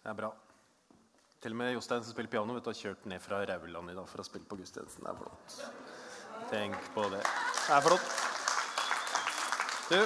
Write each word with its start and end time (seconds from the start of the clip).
Det 0.00 0.08
er 0.08 0.16
bra. 0.16 0.30
Til 1.44 1.52
og 1.52 1.58
med 1.60 1.74
Jostein 1.74 2.04
som 2.04 2.14
spiller 2.14 2.32
piano, 2.32 2.54
vet 2.56 2.64
du, 2.64 2.70
har 2.72 2.78
kjørt 2.78 3.06
ned 3.08 3.20
fra 3.20 3.42
Rauland 3.48 3.92
i 3.92 3.96
dag 3.96 4.06
for 4.08 4.22
å 4.22 4.24
spille 4.24 4.48
på 4.48 4.56
gudstjenesten. 4.56 5.04
Det 5.04 5.12
er 5.12 5.18
flott. 5.18 5.56
Tenk 6.48 6.88
på 6.94 7.04
det. 7.12 7.20
Det 7.20 7.74
er 7.76 7.84
flott. 7.84 8.06
Du, 9.90 9.98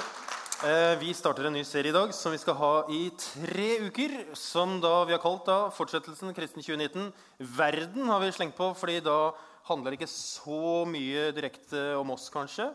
eh, 0.67 0.95
vi 0.99 1.15
starter 1.15 1.47
en 1.47 1.55
ny 1.55 1.63
serie 1.63 1.93
i 1.93 1.95
dag 1.95 2.11
som 2.15 2.35
vi 2.35 2.43
skal 2.43 2.59
ha 2.59 2.73
i 2.91 3.07
tre 3.23 3.69
uker. 3.87 4.35
Som 4.35 4.81
da 4.83 5.05
vi 5.07 5.15
har 5.15 5.23
kalt 5.23 5.47
da, 5.47 5.59
fortsettelsen 5.71 6.35
Kristen 6.35 6.63
2019. 6.63 7.13
Verden 7.55 8.11
har 8.11 8.23
vi 8.23 8.35
slengt 8.35 8.59
på, 8.59 8.73
fordi 8.75 8.99
da 8.99 9.31
handler 9.71 9.95
det 9.95 10.03
ikke 10.03 10.11
så 10.11 10.83
mye 10.91 11.31
direkte 11.39 11.93
om 12.01 12.11
oss, 12.17 12.27
kanskje. 12.35 12.73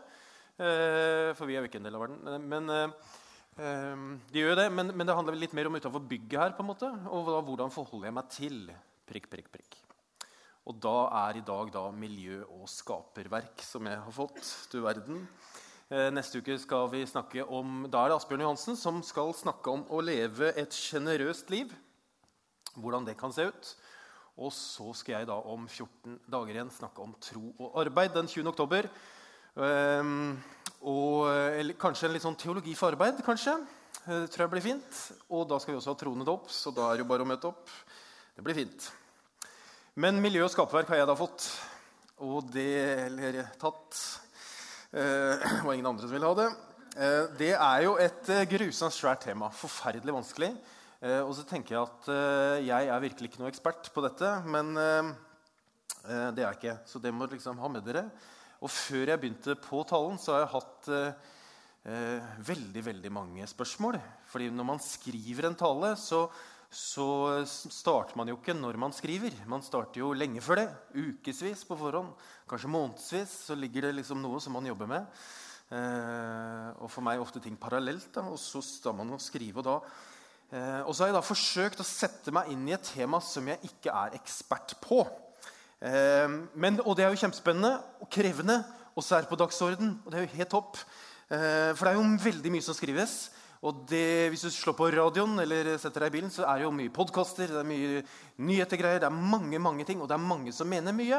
Eh, 0.56 1.36
for 1.36 1.44
vi 1.44 1.56
er 1.56 1.60
jo 1.60 1.68
ikke 1.68 1.84
en 1.84 1.88
del 1.90 2.00
av 2.00 2.08
verden. 2.08 2.48
Men 2.48 2.72
eh, 2.72 3.18
de 3.60 4.40
gjør 4.40 4.56
det, 4.56 4.66
men, 4.72 4.92
men, 4.94 5.04
det 5.04 5.14
handler 5.16 5.36
litt 5.36 5.54
mer 5.56 5.68
om 5.68 5.76
utenfor 5.76 6.02
bygget 6.08 6.40
her. 6.40 6.56
på 6.56 6.64
en 6.64 6.70
måte, 6.70 6.88
Og 7.10 7.28
da, 7.28 7.40
hvordan 7.44 7.72
forholder 7.74 8.08
jeg 8.08 8.16
meg 8.16 8.30
til 8.32 8.58
prikk, 9.10 9.28
prikk, 9.32 9.50
prikk. 9.52 9.76
Og 10.68 10.76
da 10.80 10.96
er 11.26 11.40
i 11.40 11.44
dag 11.44 11.72
da 11.74 11.88
miljø- 11.90 12.46
og 12.46 12.68
skaperverk 12.70 13.62
som 13.64 13.88
jeg 13.88 13.98
har 13.98 14.14
fått. 14.14 14.40
Du 14.72 14.80
verden. 14.84 15.26
Eh, 15.90 16.08
neste 16.14 16.38
uke 16.38 16.54
skal 16.62 16.86
vi 16.92 17.02
snakke 17.08 17.42
om, 17.42 17.88
da 17.90 18.04
er 18.04 18.12
det 18.12 18.20
Asbjørn 18.20 18.44
Johansen 18.44 18.76
som 18.78 19.00
skal 19.02 19.32
snakke 19.34 19.72
om 19.72 19.82
å 19.90 20.02
leve 20.04 20.52
et 20.54 20.70
sjenerøst 20.70 21.50
liv. 21.50 21.72
Hvordan 22.76 23.08
det 23.08 23.16
kan 23.18 23.34
se 23.34 23.48
ut. 23.50 23.72
Og 24.38 24.52
så 24.54 24.92
skal 24.94 25.18
jeg 25.18 25.28
da 25.28 25.40
om 25.50 25.66
14 25.66 26.20
dager 26.30 26.54
igjen 26.54 26.70
snakke 26.72 27.02
om 27.02 27.16
tro 27.20 27.50
og 27.58 27.80
arbeid 27.82 28.14
den 28.14 28.30
20. 28.30 28.46
oktober. 28.52 28.86
Um, 29.58 30.38
og, 30.80 31.28
eller 31.28 31.76
kanskje 31.80 32.08
en 32.08 32.14
litt 32.16 32.24
sånn 32.24 32.38
teologi 32.40 32.72
for 32.78 32.94
arbeid. 32.94 33.20
kanskje. 33.24 33.58
Det 34.00 34.30
tror 34.32 34.46
jeg 34.46 34.52
blir 34.54 34.64
fint. 34.64 35.02
Og 35.28 35.44
da 35.50 35.58
skal 35.60 35.74
vi 35.74 35.80
også 35.80 35.92
ha 35.92 35.98
troende 36.00 36.32
opp, 36.32 36.48
så 36.52 36.72
da 36.72 36.88
er 36.88 36.98
det 36.98 37.04
jo 37.04 37.10
bare 37.10 37.26
å 37.26 37.28
møte 37.28 37.50
opp. 37.50 37.68
Det 38.36 38.44
blir 38.46 38.56
fint. 38.56 38.88
Men 40.00 40.20
miljø 40.22 40.46
og 40.46 40.52
skaperverk 40.52 40.88
har 40.92 41.02
jeg 41.02 41.10
da 41.10 41.16
fått. 41.18 41.46
Og 42.24 42.46
det 42.52 42.72
Eller 43.06 43.42
tatt. 43.60 43.96
Eh, 44.92 45.36
det 45.56 45.64
var 45.64 45.74
ingen 45.74 45.90
andre 45.90 46.06
som 46.06 46.14
ville 46.14 46.30
ha 46.30 46.36
det. 46.38 46.48
Eh, 46.96 47.24
det 47.38 47.52
er 47.56 47.82
jo 47.84 47.96
et 48.00 48.30
eh, 48.32 48.46
grusomt 48.48 48.94
svært 48.96 49.26
tema. 49.26 49.50
Forferdelig 49.52 50.16
vanskelig. 50.20 50.54
Og 51.00 51.30
så 51.32 51.46
tenker 51.48 51.72
jeg 51.72 51.80
at 51.80 52.08
jeg 52.60 52.88
er 52.92 53.00
virkelig 53.00 53.30
ikke 53.30 53.40
noe 53.40 53.48
ekspert 53.48 53.86
på 53.94 54.02
dette. 54.04 54.34
Men 54.44 54.74
det 54.76 56.42
er 56.42 56.42
jeg 56.42 56.58
ikke. 56.58 56.74
Så 56.84 57.00
det 57.00 57.14
må 57.16 57.24
liksom 57.24 57.56
ha 57.56 57.70
med 57.72 57.86
dere. 57.86 58.02
Og 58.60 58.68
før 58.68 59.08
jeg 59.08 59.20
begynte 59.20 59.56
på 59.56 59.80
talen, 59.88 60.18
så 60.20 60.34
har 60.34 60.42
jeg 60.44 60.52
hatt 60.54 60.88
eh, 60.92 61.28
eh, 61.88 62.32
veldig 62.44 62.82
veldig 62.90 63.12
mange 63.12 63.46
spørsmål. 63.48 63.96
Fordi 64.28 64.50
når 64.52 64.66
man 64.68 64.82
skriver 64.84 65.48
en 65.48 65.56
tale, 65.56 65.94
så, 65.96 66.26
så, 66.68 67.06
starter 67.48 68.18
man 68.20 68.28
jo 68.28 68.36
ikke 68.36 68.56
når 68.56 68.76
man 68.80 68.92
skriver. 68.96 69.38
Man 69.48 69.64
starter 69.64 70.02
jo 70.02 70.12
lenge 70.12 70.44
før 70.44 70.60
det. 70.60 70.68
Ukevis 70.92 71.64
på 71.64 71.78
forhånd. 71.80 72.12
Kanskje 72.50 72.72
månedsvis. 72.72 73.38
Så 73.48 73.56
ligger 73.56 73.88
det 73.88 73.96
liksom 74.02 74.20
noe 74.20 74.42
som 74.44 74.56
man 74.58 74.68
jobber 74.68 74.92
med. 74.92 75.08
Eh, 75.70 76.68
og 76.82 76.90
for 76.92 77.06
meg 77.06 77.22
ofte 77.22 77.40
ting 77.40 77.56
parallelt. 77.56 78.10
Da, 78.12 78.26
og 78.28 78.38
så 78.42 78.60
står 78.64 79.00
man 79.00 79.16
og 79.16 79.24
skriver. 79.24 79.64
Og, 79.64 79.70
da, 79.70 79.96
eh, 80.52 80.82
og 80.84 80.92
så 80.92 81.06
har 81.06 81.14
jeg 81.14 81.16
da 81.16 81.24
forsøkt 81.24 81.80
å 81.80 81.90
sette 81.96 82.36
meg 82.36 82.52
inn 82.52 82.68
i 82.68 82.76
et 82.76 82.92
tema 82.92 83.24
som 83.24 83.48
jeg 83.48 83.72
ikke 83.72 83.96
er 84.04 84.20
ekspert 84.20 84.76
på. 84.84 85.00
Ehm, 85.80 86.48
men, 86.54 86.80
og 86.84 86.96
det 86.96 87.06
er 87.06 87.12
jo 87.12 87.20
kjempespennende 87.22 87.78
og 88.00 88.08
krevende, 88.12 88.60
og 88.94 89.04
så 89.04 89.16
er 89.16 89.24
det 89.24 89.32
på 89.32 89.38
dagsorden. 89.40 89.94
Og 90.04 90.12
det 90.12 90.18
er 90.18 90.26
jo 90.26 90.36
helt 90.36 90.52
topp. 90.52 90.80
Ehm, 91.30 91.76
for 91.76 91.86
det 91.86 91.92
er 91.92 91.98
jo 91.98 92.24
veldig 92.24 92.52
mye 92.52 92.66
som 92.66 92.76
skrives. 92.76 93.30
Og 93.60 93.82
det, 93.90 94.30
hvis 94.32 94.46
du 94.46 94.50
slår 94.50 94.72
på 94.72 94.88
radioen 94.88 95.36
eller 95.42 95.74
setter 95.76 96.06
deg 96.06 96.14
i 96.14 96.16
bilen, 96.16 96.30
så 96.32 96.46
er 96.48 96.60
det 96.60 96.64
jo 96.64 96.72
mye 96.72 96.92
podkaster, 96.96 97.50
det 97.52 97.60
er 97.60 97.68
mye 97.68 97.98
nyhetergreier, 98.40 99.02
det 99.02 99.08
er 99.10 99.12
mange 99.34 99.58
mange 99.60 99.84
ting, 99.84 100.00
og 100.00 100.08
det 100.08 100.16
er 100.16 100.28
mange 100.30 100.52
som 100.56 100.68
mener 100.68 100.96
mye. 100.96 101.18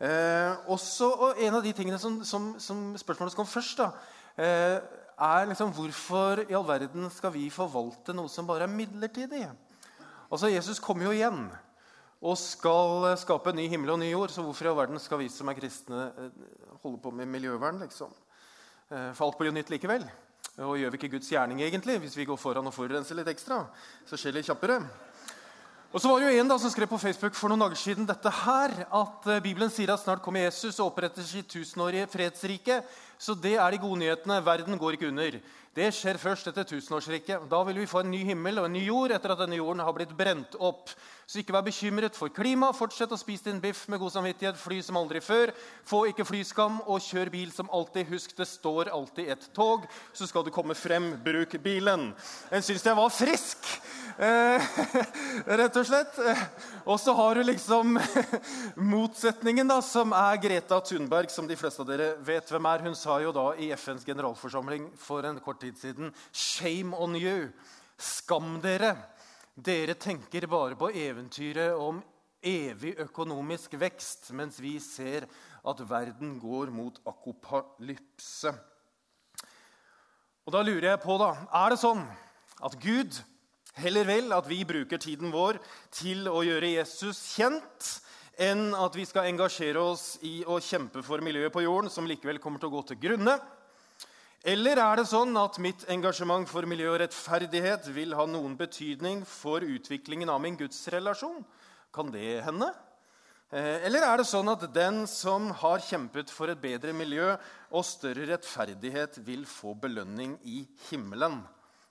Eh, 0.00 0.68
også, 0.68 1.08
og 1.08 1.40
En 1.40 1.56
av 1.56 1.64
de 1.64 1.72
tingene 1.72 1.98
som, 1.98 2.18
som, 2.24 2.52
som 2.60 2.82
spørsmålet 3.00 3.36
kom 3.36 3.48
først, 3.48 3.80
da, 3.80 3.90
eh, 4.36 4.76
er 5.20 5.48
liksom 5.48 5.72
hvorfor 5.72 6.44
i 6.44 6.54
all 6.56 6.68
verden 6.68 7.08
skal 7.12 7.32
vi 7.32 7.48
forvalte 7.52 8.12
noe 8.12 8.28
som 8.28 8.46
bare 8.48 8.68
er 8.68 8.76
midlertidig? 8.76 9.46
Altså, 10.30 10.52
Jesus 10.52 10.80
kommer 10.84 11.08
jo 11.08 11.16
igjen 11.16 11.48
og 12.20 12.36
skal 12.36 13.06
skape 13.16 13.52
en 13.52 13.56
ny 13.56 13.66
himmel 13.72 13.94
og 13.94 14.00
ny 14.02 14.10
jord. 14.10 14.32
Så 14.32 14.44
hvorfor 14.44 14.66
i 14.66 14.70
all 14.72 14.80
verden 14.82 15.00
skal 15.00 15.22
vi 15.22 15.28
som 15.32 15.48
er 15.48 15.56
kristne, 15.56 16.10
eh, 16.12 16.74
holde 16.82 17.00
på 17.00 17.12
med 17.12 17.28
miljøvern? 17.28 17.80
liksom? 17.80 18.12
Eh, 18.90 19.12
for 19.14 19.26
alt 19.26 19.38
blir 19.38 19.48
jo 19.48 19.56
nytt 19.56 19.70
likevel. 19.72 20.04
Og 20.60 20.76
gjør 20.76 20.90
vi 20.90 20.98
ikke 20.98 21.14
Guds 21.16 21.30
gjerning 21.30 21.62
egentlig 21.62 21.98
hvis 22.02 22.16
vi 22.16 22.26
går 22.28 22.36
foran 22.36 22.66
og 22.66 22.74
forurenser 22.74 23.16
litt 23.16 23.30
ekstra? 23.32 23.64
Så 24.04 24.18
skjer 24.18 24.34
det 24.34 24.42
litt 24.42 24.50
kjappere. 24.50 24.82
Og 25.90 25.98
så 25.98 26.06
var 26.06 26.20
det 26.20 26.28
jo 26.28 26.38
en 26.38 26.50
da 26.50 26.58
som 26.60 26.70
skrev 26.70 26.86
på 26.86 27.00
Facebook 27.02 27.34
for 27.34 27.50
noen 27.50 27.64
dager 27.64 27.78
siden 27.80 28.06
dette 28.06 28.30
her, 28.30 28.74
at 28.84 29.24
eh, 29.26 29.40
Bibelen 29.42 29.72
sier 29.72 29.90
at 29.90 30.02
snart 30.04 30.22
kommer 30.22 30.44
Jesus 30.44 30.78
og 30.78 30.92
oppretter 30.92 31.24
sitt 31.24 31.48
tusenårige 31.50 32.06
fredsrike. 32.12 32.82
Så 33.18 33.34
det 33.34 33.56
er 33.56 33.70
de 33.72 33.80
gode 33.80 33.98
nyhetene. 33.98 34.44
Verden 34.44 34.78
går 34.78 34.98
ikke 34.98 35.08
under. 35.08 35.40
Det 35.70 35.86
skjer 35.94 36.18
først 36.18 36.48
etter 36.50 36.66
tusenårsriket. 36.66 37.44
Da 37.46 37.60
vil 37.68 37.76
vi 37.78 37.86
få 37.86 38.00
en 38.02 38.10
ny 38.10 38.24
himmel 38.26 38.58
og 38.58 38.64
en 38.66 38.72
ny 38.74 38.82
jord 38.88 39.12
etter 39.14 39.30
at 39.30 39.38
denne 39.44 39.60
jorden 39.60 39.84
har 39.86 39.94
blitt 39.94 40.16
brent 40.18 40.56
opp. 40.58 40.90
Så 41.30 41.38
ikke 41.38 41.54
vær 41.54 41.62
bekymret 41.62 42.16
for 42.18 42.32
klima. 42.34 42.72
Fortsett 42.74 43.12
å 43.14 43.18
spise 43.18 43.46
din 43.46 43.60
biff 43.62 43.84
med 43.86 44.00
god 44.02 44.10
samvittighet. 44.16 44.56
Fly 44.58 44.80
som 44.82 44.96
aldri 44.98 45.20
før. 45.22 45.52
Få 45.86 46.00
ikke 46.10 46.26
flyskam, 46.26 46.80
og 46.90 47.04
kjør 47.04 47.30
bil 47.30 47.52
som 47.54 47.70
alltid. 47.70 48.08
Husk, 48.10 48.34
det 48.34 48.48
står 48.50 48.90
alltid 48.90 49.30
et 49.30 49.46
tog. 49.54 49.84
Så 50.10 50.26
skal 50.26 50.42
du 50.42 50.50
komme 50.50 50.74
frem, 50.74 51.12
bruk 51.22 51.54
bilen. 51.62 52.08
En 52.50 52.66
syns 52.66 52.82
jeg 52.82 52.98
var 52.98 53.14
frisk, 53.14 53.70
eh, 54.18 54.74
rett 55.62 55.78
og 55.78 55.86
slett. 55.86 56.18
Og 56.82 56.98
så 56.98 57.14
har 57.14 57.38
du 57.38 57.44
liksom 57.46 57.94
motsetningen, 58.96 59.70
da, 59.70 59.78
som 59.86 60.10
er 60.18 60.42
Greta 60.42 60.80
Thunberg, 60.82 61.30
som 61.30 61.46
de 61.46 61.54
fleste 61.62 61.86
av 61.86 61.92
dere 61.94 62.10
vet 62.26 62.50
hvem 62.50 62.70
er. 62.72 62.86
Hun 62.90 62.98
sa 62.98 63.22
jo 63.22 63.30
da 63.38 63.52
i 63.54 63.70
FNs 63.78 64.02
generalforsamling 64.10 64.90
for 64.98 65.30
en 65.30 65.38
kort 65.38 65.60
tid 65.62 65.69
siden 65.78 66.14
Shame 66.32 66.96
on 66.96 67.14
you. 67.18 67.50
Skam 68.00 68.58
dere. 68.62 68.96
Dere 69.54 69.94
tenker 69.94 70.46
bare 70.48 70.78
på 70.78 70.90
eventyret 70.90 71.76
om 71.76 72.00
evig 72.40 72.94
økonomisk 73.04 73.74
vekst, 73.80 74.30
mens 74.32 74.58
vi 74.62 74.78
ser 74.80 75.26
at 75.60 75.82
verden 75.90 76.38
går 76.40 76.72
mot 76.72 76.96
akopalypse. 77.06 78.54
Og 80.46 80.52
Da 80.52 80.62
lurer 80.64 80.88
jeg 80.90 81.02
på, 81.02 81.18
da, 81.20 81.34
er 81.52 81.70
det 81.70 81.82
sånn 81.82 82.00
at 82.64 82.78
Gud 82.80 83.18
heller 83.80 84.08
vil 84.08 84.32
at 84.34 84.48
vi 84.48 84.64
bruker 84.66 84.98
tiden 85.00 85.30
vår 85.32 85.60
til 85.94 86.26
å 86.28 86.40
gjøre 86.44 86.72
Jesus 86.72 87.20
kjent, 87.36 87.90
enn 88.40 88.70
at 88.74 88.96
vi 88.96 89.04
skal 89.04 89.28
engasjere 89.28 89.82
oss 89.92 90.14
i 90.24 90.40
å 90.48 90.56
kjempe 90.64 91.04
for 91.04 91.20
miljøet 91.24 91.52
på 91.52 91.62
jorden, 91.66 91.92
som 91.92 92.08
likevel 92.08 92.40
kommer 92.40 92.60
til 92.60 92.70
å 92.70 92.78
gå 92.78 92.82
til 92.88 93.00
grunne? 93.04 93.36
Eller 94.40 94.78
er 94.80 94.96
det 94.96 95.10
sånn 95.10 95.36
at 95.36 95.58
mitt 95.60 95.82
engasjement 95.92 96.48
for 96.48 96.64
miljø 96.64 96.94
og 96.94 97.02
rettferdighet 97.02 97.90
vil 97.92 98.14
ha 98.16 98.24
noen 98.24 98.54
betydning 98.56 99.20
for 99.28 99.60
utviklingen 99.60 100.32
av 100.32 100.40
min 100.40 100.56
gudsrelasjon? 100.56 101.42
Kan 101.92 102.08
det 102.14 102.38
hende? 102.46 102.70
Eh, 103.52 103.84
eller 103.84 104.06
er 104.06 104.16
det 104.16 104.28
sånn 104.30 104.48
at 104.48 104.64
den 104.72 105.02
som 105.10 105.50
har 105.60 105.84
kjempet 105.84 106.32
for 106.32 106.48
et 106.48 106.62
bedre 106.62 106.96
miljø 106.96 107.34
og 107.68 107.84
større 107.84 108.30
rettferdighet, 108.32 109.20
vil 109.28 109.44
få 109.44 109.74
belønning 109.76 110.38
i 110.48 110.62
himmelen? 110.88 111.42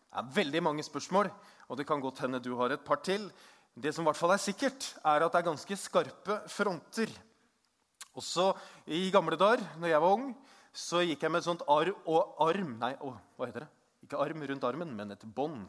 Det 0.10 0.24
er 0.24 0.36
veldig 0.42 0.66
mange 0.66 0.90
spørsmål, 0.90 1.30
og 1.70 1.78
det 1.78 1.86
kan 1.86 2.02
godt 2.02 2.26
hende 2.26 2.42
du 2.42 2.56
har 2.58 2.74
et 2.74 2.86
par 2.86 3.04
til. 3.06 3.30
Det 3.78 3.94
som 3.94 4.08
i 4.08 4.10
hvert 4.10 4.18
fall 4.18 4.34
er 4.34 4.42
sikkert, 4.42 4.96
er 5.06 5.22
at 5.22 5.36
det 5.36 5.44
er 5.44 5.52
ganske 5.52 5.78
skarpe 5.78 6.42
fronter. 6.50 7.14
Også 8.18 8.56
i 8.90 9.12
gamle 9.14 9.38
dager, 9.38 9.62
når 9.78 9.94
jeg 9.94 10.02
var 10.02 10.16
ung, 10.18 10.32
så 10.76 11.02
gikk 11.04 11.24
jeg 11.26 11.34
med 11.34 11.42
et 11.42 11.50
sånt 11.50 11.66
arm, 11.68 11.98
og 12.10 12.42
arm 12.46 12.76
Nei, 12.82 12.94
å, 13.02 13.14
hva 13.38 13.50
heter 13.50 13.66
det? 13.66 13.70
Ikke 14.06 14.20
arm 14.22 14.44
rundt 14.52 14.66
armen, 14.68 14.92
men 14.96 15.14
et 15.16 15.26
bånd. 15.36 15.68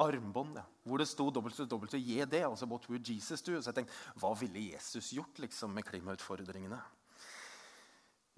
Armbånd, 0.00 0.56
ja. 0.56 0.64
Hvor 0.86 1.00
det 1.00 1.08
sto 1.10 1.26
WWJD, 1.28 2.40
altså 2.46 2.68
What 2.68 2.88
would 2.88 3.06
Jesus 3.06 3.42
do? 3.42 3.56
Så 3.58 3.70
jeg 3.70 3.80
tenkte, 3.80 3.98
hva 4.20 4.32
ville 4.38 4.70
Jesus 4.70 5.12
gjort 5.16 5.40
liksom, 5.42 5.74
med 5.76 5.86
klimautfordringene? 5.88 6.78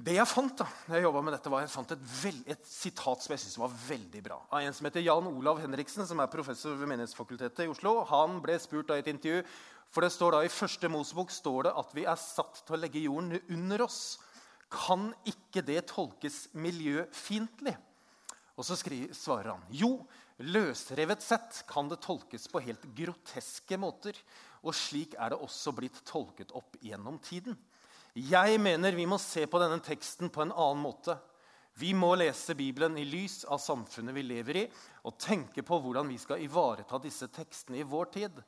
Det 0.02 0.17
jeg 0.17 0.26
fant 0.26 0.56
da 0.58 0.64
når 0.88 1.05
jeg 1.05 1.25
med 1.26 1.35
dette, 1.37 1.50
var 1.52 1.62
jeg 1.62 1.70
fant 1.70 1.93
et, 1.94 2.06
veld, 2.23 2.41
et 2.50 2.64
sitat 2.67 3.23
som 3.23 3.35
jeg 3.35 3.43
synes 3.44 3.61
var 3.61 3.76
veldig 3.85 4.23
bra. 4.25 4.38
Av 4.50 4.64
en 4.64 4.75
som 4.75 4.88
heter 4.88 5.05
Jan 5.05 5.29
Olav 5.31 5.61
Henriksen, 5.62 6.06
som 6.08 6.23
er 6.23 6.32
professor 6.32 6.75
ved 6.79 6.91
Menighetsfakultetet 6.91 7.67
i 7.67 7.70
Oslo. 7.70 8.00
Han 8.11 8.41
ble 8.43 8.56
spurt 8.62 8.88
da 8.91 8.99
i 8.99 9.05
et 9.05 9.12
intervju, 9.12 9.44
for 9.93 10.02
det 10.02 10.11
står 10.14 10.35
da 10.35 10.43
i 10.43 10.50
første 10.50 10.91
Mosebok 10.91 11.31
står 11.31 11.69
det 11.69 11.75
at 11.85 11.94
vi 11.94 12.06
er 12.08 12.19
satt 12.19 12.64
til 12.64 12.79
å 12.79 12.81
legge 12.81 13.05
jorden 13.05 13.37
under 13.52 13.85
oss 13.87 14.02
kan 14.73 15.11
ikke 15.29 15.63
det 15.67 15.83
tolkes 15.93 16.47
miljøfiendtlig? 16.57 17.75
Og 18.57 18.67
så 18.67 18.77
skriver, 18.77 19.13
svarer 19.17 19.55
han 19.55 19.65
jo, 19.73 19.95
løsrevet 20.43 21.23
sett 21.25 21.63
kan 21.69 21.89
det 21.91 22.01
tolkes 22.05 22.49
på 22.51 22.63
helt 22.65 22.85
groteske 22.97 23.79
måter. 23.81 24.17
Og 24.63 24.77
slik 24.77 25.17
er 25.19 25.33
det 25.33 25.41
også 25.43 25.75
blitt 25.77 26.03
tolket 26.09 26.53
opp 26.57 26.77
gjennom 26.85 27.19
tiden. 27.23 27.57
Jeg 28.13 28.59
mener 28.61 28.93
vi 28.93 29.07
må 29.09 29.17
se 29.21 29.47
på 29.49 29.61
denne 29.63 29.81
teksten 29.85 30.31
på 30.33 30.45
en 30.45 30.53
annen 30.53 30.83
måte. 30.85 31.17
Vi 31.81 31.95
må 31.97 32.11
lese 32.21 32.53
Bibelen 32.55 32.99
i 33.01 33.07
lys 33.09 33.47
av 33.49 33.61
samfunnet 33.63 34.13
vi 34.13 34.25
lever 34.27 34.59
i, 34.61 34.67
og 35.09 35.17
tenke 35.17 35.65
på 35.65 35.79
hvordan 35.81 36.11
vi 36.13 36.19
skal 36.21 36.43
ivareta 36.45 37.01
disse 37.01 37.31
tekstene 37.33 37.81
i 37.81 37.89
vår 37.89 38.11
tid. 38.13 38.43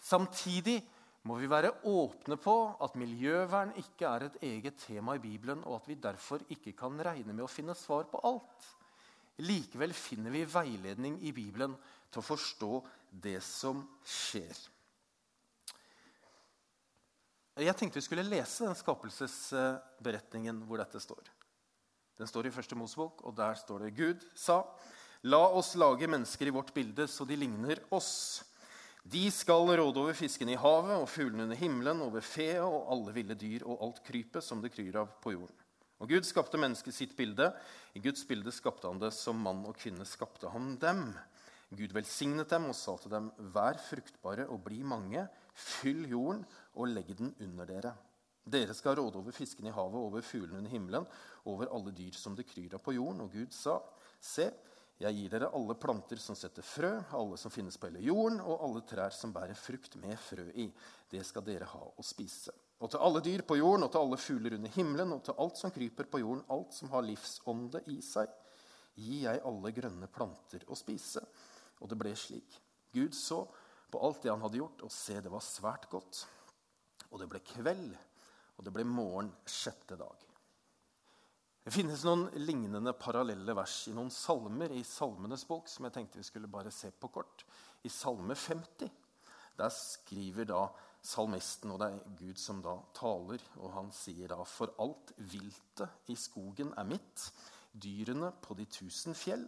Samtidig 0.00 0.78
må 1.28 1.36
vi 1.36 1.48
være 1.50 1.72
åpne 1.88 2.38
på 2.40 2.54
at 2.80 2.96
miljøvern 2.96 3.74
ikke 3.80 4.08
er 4.08 4.26
et 4.26 4.38
eget 4.46 4.78
tema 4.80 5.16
i 5.18 5.22
Bibelen, 5.22 5.60
og 5.68 5.80
at 5.82 5.88
vi 5.90 5.98
derfor 6.00 6.44
ikke 6.48 6.72
kan 6.78 6.96
regne 7.04 7.34
med 7.34 7.44
å 7.44 7.50
finne 7.50 7.76
svar 7.76 8.06
på 8.08 8.22
alt. 8.24 8.68
Likevel 9.44 9.92
finner 9.96 10.32
vi 10.32 10.46
veiledning 10.48 11.18
i 11.24 11.32
Bibelen 11.36 11.76
til 12.10 12.22
å 12.22 12.26
forstå 12.26 12.72
det 13.24 13.38
som 13.44 13.82
skjer. 14.04 14.56
Jeg 17.60 17.76
tenkte 17.76 18.00
vi 18.00 18.06
skulle 18.06 18.24
lese 18.24 18.64
den 18.64 18.78
skapelsesberetningen 18.78 20.62
hvor 20.64 20.80
dette 20.80 21.00
står. 21.02 21.28
Den 22.20 22.28
står 22.28 22.48
i 22.48 22.52
første 22.54 22.76
Mosebok, 22.76 23.20
og 23.28 23.36
der 23.36 23.56
står 23.60 23.84
det 23.84 23.96
Gud 23.96 24.24
sa, 24.36 24.62
La 25.28 25.42
oss 25.52 25.74
lage 25.76 26.08
mennesker 26.08 26.48
i 26.48 26.52
vårt 26.54 26.72
bilde 26.72 27.04
så 27.08 27.26
de 27.28 27.36
ligner 27.36 27.82
oss. 27.92 28.40
De 29.04 29.22
skal 29.32 29.64
råde 29.80 30.00
over 30.02 30.16
fiskene 30.16 30.54
i 30.54 30.60
havet 30.60 30.98
og 31.00 31.08
fuglene 31.08 31.46
under 31.46 31.58
himmelen, 31.58 32.02
over 32.04 32.24
fe 32.24 32.52
og 32.60 32.90
alle 32.92 33.14
ville 33.16 33.36
dyr 33.38 33.64
og 33.64 33.80
alt 33.86 34.02
krypet 34.04 34.44
som 34.44 34.60
det 34.60 34.72
kryr 34.74 35.00
av 35.00 35.14
på 35.22 35.32
jorden. 35.34 35.56
Og 36.00 36.08
Gud 36.08 36.24
skapte 36.24 36.60
mennesket 36.60 36.96
sitt 36.96 37.16
bilde. 37.16 37.50
I 37.96 38.00
Guds 38.00 38.22
bilde 38.28 38.52
skapte 38.52 38.88
han 38.88 39.00
det 39.00 39.12
som 39.16 39.40
mann 39.40 39.66
og 39.68 39.76
kvinne 39.76 40.06
skapte 40.08 40.48
han 40.52 40.74
dem. 40.80 41.10
Gud 41.76 41.92
velsignet 41.94 42.50
dem 42.50 42.70
og 42.70 42.76
sa 42.76 42.96
til 42.98 43.12
dem, 43.12 43.28
vær 43.54 43.78
fruktbare 43.84 44.48
og 44.50 44.62
bli 44.64 44.80
mange, 44.82 45.26
fyll 45.54 46.06
jorden 46.08 46.42
og 46.74 46.88
legg 46.90 47.12
den 47.18 47.34
under 47.44 47.68
dere. 47.68 47.92
Dere 48.50 48.74
skal 48.74 48.96
råde 48.98 49.20
over 49.20 49.36
fiskene 49.36 49.70
i 49.70 49.76
havet, 49.76 50.00
over 50.00 50.24
fuglene 50.24 50.58
under 50.58 50.72
himmelen, 50.72 51.06
over 51.46 51.70
alle 51.70 51.92
dyr 51.94 52.16
som 52.16 52.34
det 52.36 52.48
kryr 52.48 52.74
av 52.74 52.82
på 52.82 52.96
jorden. 52.96 53.22
Og 53.26 53.36
Gud 53.36 53.54
sa, 53.54 53.76
se, 54.18 54.48
jeg 55.00 55.16
gir 55.16 55.30
dere 55.32 55.48
alle 55.56 55.74
planter 55.80 56.20
som 56.20 56.36
setter 56.36 56.64
frø, 56.66 56.90
alle 57.16 57.38
som 57.40 57.52
finnes 57.52 57.78
på 57.80 57.88
hele 57.88 58.02
jorden, 58.04 58.36
og 58.44 58.64
alle 58.66 58.82
trær 58.84 59.14
som 59.16 59.32
bærer 59.32 59.56
frukt 59.56 59.96
med 60.02 60.18
frø 60.20 60.44
i. 60.60 60.66
Det 61.08 61.22
skal 61.24 61.44
dere 61.46 61.68
ha 61.70 61.80
å 61.80 62.04
spise. 62.04 62.52
Og 62.80 62.92
til 62.92 63.00
alle 63.06 63.22
dyr 63.24 63.44
på 63.48 63.56
jorden, 63.56 63.86
og 63.86 63.94
til 63.94 64.04
alle 64.04 64.18
fugler 64.20 64.58
under 64.58 64.74
himmelen, 64.74 65.14
og 65.16 65.22
til 65.24 65.40
alt 65.40 65.56
som 65.56 65.72
kryper 65.72 66.08
på 66.12 66.20
jorden, 66.20 66.44
alt 66.52 66.76
som 66.76 66.92
har 66.92 67.06
livsånde 67.06 67.80
i 67.92 67.96
seg, 68.04 68.28
gir 69.00 69.24
jeg 69.24 69.42
alle 69.48 69.72
grønne 69.76 70.08
planter 70.12 70.68
å 70.68 70.76
spise. 70.76 71.24
Og 71.80 71.88
det 71.88 72.00
ble 72.00 72.12
slik. 72.16 72.60
Gud 72.92 73.16
så 73.16 73.46
på 73.90 74.00
alt 74.04 74.20
det 74.24 74.34
han 74.34 74.44
hadde 74.44 74.60
gjort, 74.60 74.84
og 74.84 74.92
se, 74.92 75.16
det 75.16 75.32
var 75.32 75.44
svært 75.44 75.88
godt. 75.92 76.26
Og 77.08 77.22
det 77.22 77.28
ble 77.32 77.40
kveld, 77.54 77.94
og 78.58 78.68
det 78.68 78.76
ble 78.76 78.84
morgen 78.84 79.32
sjette 79.48 79.96
dag. 79.96 80.29
Det 81.60 81.74
finnes 81.74 82.02
noen 82.08 82.24
lignende 82.40 82.94
parallelle 82.96 83.52
vers 83.52 83.82
i 83.90 83.92
noen 83.92 84.08
salmer 84.14 84.72
i 84.72 84.80
Salmenes 84.86 85.44
bok 85.48 85.68
som 85.68 85.84
jeg 85.84 85.92
tenkte 85.92 86.20
vi 86.20 86.24
skulle 86.24 86.48
bare 86.48 86.72
se 86.72 86.88
på 86.88 87.10
kort. 87.12 87.44
I 87.84 87.92
Salme 87.92 88.32
50 88.32 88.88
der 89.60 89.72
skriver 89.74 90.48
da 90.48 90.62
salmisten, 91.04 91.74
og 91.74 91.82
det 91.82 91.90
er 91.90 92.14
Gud 92.16 92.40
som 92.40 92.62
da 92.64 92.78
taler, 92.96 93.42
og 93.60 93.74
han 93.74 93.90
sier 93.92 94.32
da 94.32 94.40
For 94.48 94.72
alt 94.80 95.12
viltet 95.18 96.08
i 96.12 96.16
skogen 96.16 96.72
er 96.80 96.88
mitt, 96.88 97.26
dyrene 97.72 98.32
på 98.40 98.56
de 98.56 98.64
tusen 98.72 99.16
fjell. 99.16 99.44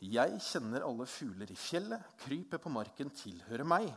Jeg 0.00 0.38
kjenner 0.52 0.86
alle 0.86 1.06
fugler 1.10 1.50
i 1.50 1.58
fjellet, 1.58 2.14
krypet 2.22 2.62
på 2.62 2.72
marken 2.72 3.10
tilhører 3.10 3.66
meg. 3.66 3.90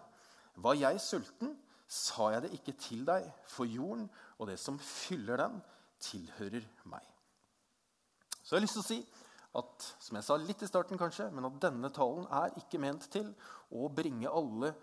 Var 0.58 0.82
jeg 0.82 1.06
sulten, 1.06 1.54
sa 1.86 2.32
jeg 2.34 2.48
det 2.48 2.56
ikke 2.58 2.80
til 2.82 3.06
deg, 3.08 3.30
for 3.46 3.70
jorden 3.70 4.10
og 4.40 4.50
det 4.50 4.58
som 4.62 4.82
fyller 4.82 5.46
den, 5.46 5.62
tilhører 6.02 6.66
meg. 6.90 7.13
Så 8.54 8.58
jeg 8.58 8.62
har 8.62 8.68
lyst 8.68 8.78
til 8.78 8.84
å 8.84 8.90
si 8.92 9.00
at 9.58 9.86
som 10.02 10.18
jeg 10.18 10.26
sa 10.26 10.36
litt 10.38 10.62
i 10.62 10.70
starten 10.70 11.00
kanskje, 11.02 11.30
men 11.34 11.46
at 11.50 11.62
denne 11.62 11.90
talen 11.94 12.26
er 12.30 12.54
ikke 12.62 12.82
ment 12.82 13.06
til 13.14 13.32
å 13.74 13.90
bringe 13.90 14.30
alle 14.30 14.74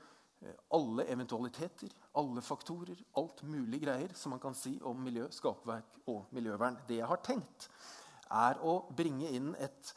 Eh, 0.41 0.57
alle 0.73 1.05
eventualiteter, 1.05 1.91
alle 2.17 2.41
faktorer, 2.41 2.97
alt 3.21 3.43
mulig 3.45 3.83
greier 3.83 4.13
som 4.17 4.33
man 4.33 4.41
kan 4.41 4.55
si 4.57 4.79
om 4.89 4.97
miljø, 5.05 5.27
skapverk 5.37 5.99
og 6.09 6.31
miljøvern. 6.33 6.79
Det 6.89 6.97
jeg 6.97 7.09
har 7.11 7.21
tenkt, 7.25 7.69
er 8.33 8.61
å 8.65 8.79
bringe 8.97 9.29
inn 9.37 9.51
et, 9.61 9.91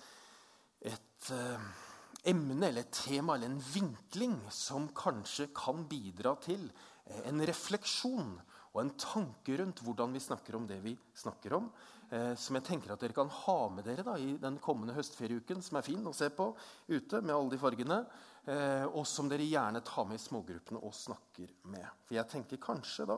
et 0.89 1.29
uh, 1.31 1.63
emne 2.27 2.57
eller 2.67 2.81
et 2.81 2.97
tema 2.97 3.37
eller 3.37 3.53
en 3.53 3.61
vinkling 3.61 4.35
som 4.51 4.89
kanskje 4.97 5.51
kan 5.55 5.85
bidra 5.87 6.33
til 6.43 6.65
uh, 6.65 7.21
en 7.29 7.45
refleksjon 7.45 8.33
og 8.73 8.81
en 8.81 8.91
tanke 8.99 9.55
rundt 9.61 9.83
hvordan 9.85 10.17
vi 10.17 10.25
snakker 10.27 10.57
om 10.57 10.65
det 10.67 10.81
vi 10.83 10.97
snakker 11.23 11.55
om. 11.61 11.69
Uh, 12.13 12.35
som 12.37 12.59
jeg 12.59 12.67
tenker 12.67 12.93
at 12.93 13.01
dere 13.01 13.15
kan 13.17 13.31
ha 13.41 13.57
med 13.73 13.87
dere 13.87 14.05
da, 14.05 14.13
i 14.21 14.35
den 14.37 14.59
kommende 14.61 14.93
høstferieuken, 14.93 15.63
som 15.65 15.79
er 15.79 15.87
fin 15.87 16.05
å 16.05 16.13
se 16.13 16.29
på 16.29 16.51
ute 16.91 17.23
med 17.23 17.33
alle 17.33 17.55
de 17.55 17.61
fargene 17.61 18.03
eh, 18.45 18.85
og 18.85 19.05
som 19.07 19.29
dere 19.31 19.47
gjerne 19.47 19.81
tar 19.85 20.05
med 20.09 20.19
i 20.19 20.23
smågruppene 20.23 20.81
og 20.83 20.95
snakker 20.95 21.49
med. 21.71 21.87
For 22.05 22.17
jeg 22.19 22.29
tenker 22.31 22.61
kanskje 22.63 23.07
da 23.09 23.17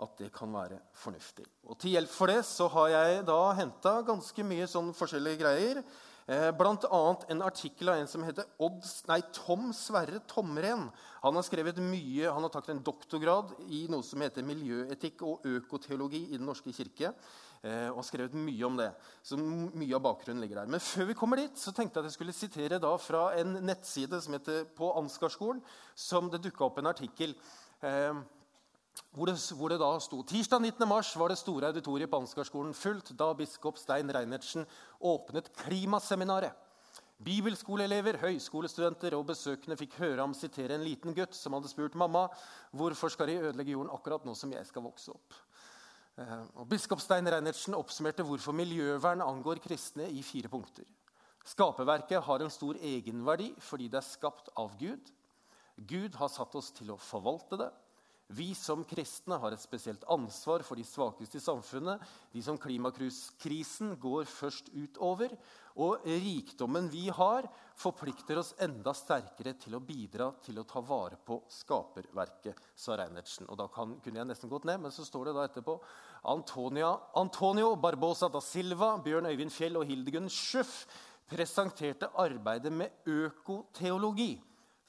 at 0.00 0.14
det 0.20 0.30
kan 0.32 0.52
være 0.54 0.78
fornuftig. 0.96 1.44
Og 1.68 1.76
Til 1.80 1.96
hjelp 1.96 2.12
for 2.12 2.30
det 2.30 2.44
så 2.48 2.68
har 2.72 2.92
jeg 2.94 3.26
da 3.28 3.40
henta 3.58 3.98
ganske 4.06 4.46
mye 4.46 4.68
sånn 4.70 4.94
forskjellige 4.96 5.42
greier. 5.42 5.82
Eh, 6.30 6.48
Bl.a. 6.56 7.02
en 7.32 7.42
artikkel 7.42 7.90
av 7.90 8.00
en 8.00 8.08
som 8.08 8.24
heter 8.24 8.48
Odd, 8.62 8.86
nei, 9.10 9.18
Tom 9.34 9.72
Sverre 9.76 10.22
Tomren. 10.30 10.86
Han 11.24 11.36
har 11.36 11.44
skrevet 11.44 11.80
mye, 11.82 12.30
han 12.30 12.46
har 12.46 12.52
tatt 12.54 12.70
en 12.72 12.82
doktorgrad 12.86 13.56
i 13.66 13.86
noe 13.92 14.06
som 14.06 14.22
heter 14.24 14.46
miljøetikk 14.46 15.24
og 15.26 15.48
økoteologi 15.50 16.28
i 16.30 16.38
Den 16.38 16.46
norske 16.48 16.72
kirke. 16.76 17.12
Eh, 17.60 17.92
har 17.92 18.04
skrevet 18.08 18.32
mye 18.40 18.64
om 18.64 18.76
det. 18.78 18.88
Så 19.20 19.36
mye 19.36 19.92
av 19.92 20.00
bakgrunnen 20.00 20.40
ligger 20.40 20.62
der. 20.62 20.70
Men 20.72 20.80
før 20.80 21.10
vi 21.10 21.16
kommer 21.18 21.42
dit, 21.42 21.58
så 21.60 21.74
tenkte 21.76 21.98
jeg 21.98 22.06
at 22.06 22.08
jeg 22.08 22.16
skulle 22.16 22.32
sitere 22.32 22.78
da 22.80 22.94
fra 22.96 23.26
en 23.36 23.58
nettside 23.68 24.20
som 24.24 24.32
heter 24.32 24.62
På 24.76 24.94
Ansgarskolen, 24.96 25.60
som 25.94 26.30
det 26.32 26.40
dukka 26.40 26.64
opp 26.64 26.78
en 26.80 26.88
artikkel 26.88 27.34
eh, 27.84 28.22
hvor, 29.12 29.28
det, 29.28 29.36
hvor 29.58 29.68
det, 29.68 29.76
da 29.82 29.90
sto 30.00 30.22
tirsdag 30.24 30.64
19. 30.70 30.88
mars 30.88 31.12
var 31.20 31.28
det 31.28 31.36
store 31.38 31.68
auditoriet 31.68 32.08
på 32.10 32.22
Ansgarskolen 32.22 32.72
fullt 32.72 33.12
da 33.18 33.28
biskop 33.36 33.76
Stein 33.78 34.08
Reinertsen 34.08 34.64
åpnet 35.12 35.52
klimaseminaret. 35.60 36.56
Bibelskoleelever, 37.20 38.16
høyskolestudenter 38.22 39.12
og 39.18 39.26
besøkende 39.28 39.76
fikk 39.76 39.98
høre 40.00 40.22
ham 40.22 40.32
sitere 40.32 40.78
en 40.78 40.86
liten 40.86 41.12
gutt 41.12 41.36
som 41.36 41.52
hadde 41.52 41.68
spurt 41.68 41.98
mamma 42.00 42.24
hvorfor 42.72 43.12
skal 43.12 43.28
de 43.28 43.36
ødelegge 43.42 43.76
jorden 43.76 43.92
akkurat 43.92 44.24
nå 44.24 44.32
som 44.32 44.56
jeg 44.56 44.64
skal 44.64 44.88
vokse 44.88 45.12
opp. 45.12 45.36
Eh, 46.20 46.40
og 46.60 46.68
Biskop 46.68 47.00
Stein 47.00 47.28
Reinertsen 47.30 47.76
oppsummerte 47.78 48.24
hvorfor 48.26 48.56
miljøvern 48.56 49.22
angår 49.24 49.62
kristne 49.64 50.08
i 50.12 50.22
fire 50.26 50.50
punkter. 50.52 50.84
Skaperverket 51.48 52.20
har 52.26 52.42
en 52.44 52.52
stor 52.52 52.76
egenverdi 52.76 53.54
fordi 53.64 53.88
det 53.88 54.02
er 54.02 54.06
skapt 54.06 54.50
av 54.60 54.74
Gud. 54.80 55.08
Gud 55.88 56.18
har 56.20 56.28
satt 56.28 56.54
oss 56.58 56.68
til 56.76 56.92
å 56.92 57.00
forvalte 57.00 57.56
det. 57.62 57.70
Vi 58.30 58.52
som 58.54 58.84
kristne 58.86 59.34
har 59.42 59.50
et 59.50 59.62
spesielt 59.62 60.04
ansvar 60.06 60.62
for 60.62 60.78
de 60.78 60.84
svakeste 60.86 61.40
i 61.40 61.42
samfunnet, 61.42 61.98
de 62.30 62.42
som 62.46 62.58
klimakrisen 62.62 63.96
går 63.98 64.28
først 64.30 64.68
utover. 64.70 65.32
Og 65.82 66.04
rikdommen 66.06 66.86
vi 66.92 67.08
har, 67.14 67.48
forplikter 67.80 68.38
oss 68.38 68.52
enda 68.62 68.92
sterkere 68.94 69.56
til 69.58 69.74
å 69.74 69.80
bidra 69.82 70.28
til 70.44 70.60
å 70.60 70.66
ta 70.68 70.82
vare 70.84 71.18
på 71.26 71.40
skaperverket, 71.50 72.58
sa 72.78 72.98
Reinertsen. 73.00 73.48
Og 73.50 73.58
da 73.58 73.66
kan, 73.72 73.96
kunne 74.04 74.20
jeg 74.22 74.30
nesten 74.30 74.52
gått 74.52 74.68
ned, 74.68 74.78
men 74.84 74.94
så 74.94 75.06
står 75.06 75.30
det 75.30 75.34
da 75.38 75.46
etterpå 75.48 75.78
Antonia, 76.30 76.92
Antonio 77.18 77.72
Barbosa 77.80 78.28
da 78.30 78.42
Silva, 78.44 78.92
Bjørn 79.02 79.30
Øyvind 79.32 79.54
Fjell 79.54 79.80
og 79.80 79.88
Hildegunn 79.90 80.30
Schuff 80.30 80.84
presenterte 81.30 82.12
arbeidet 82.18 82.70
med 82.74 83.10
økoteologi 83.10 84.36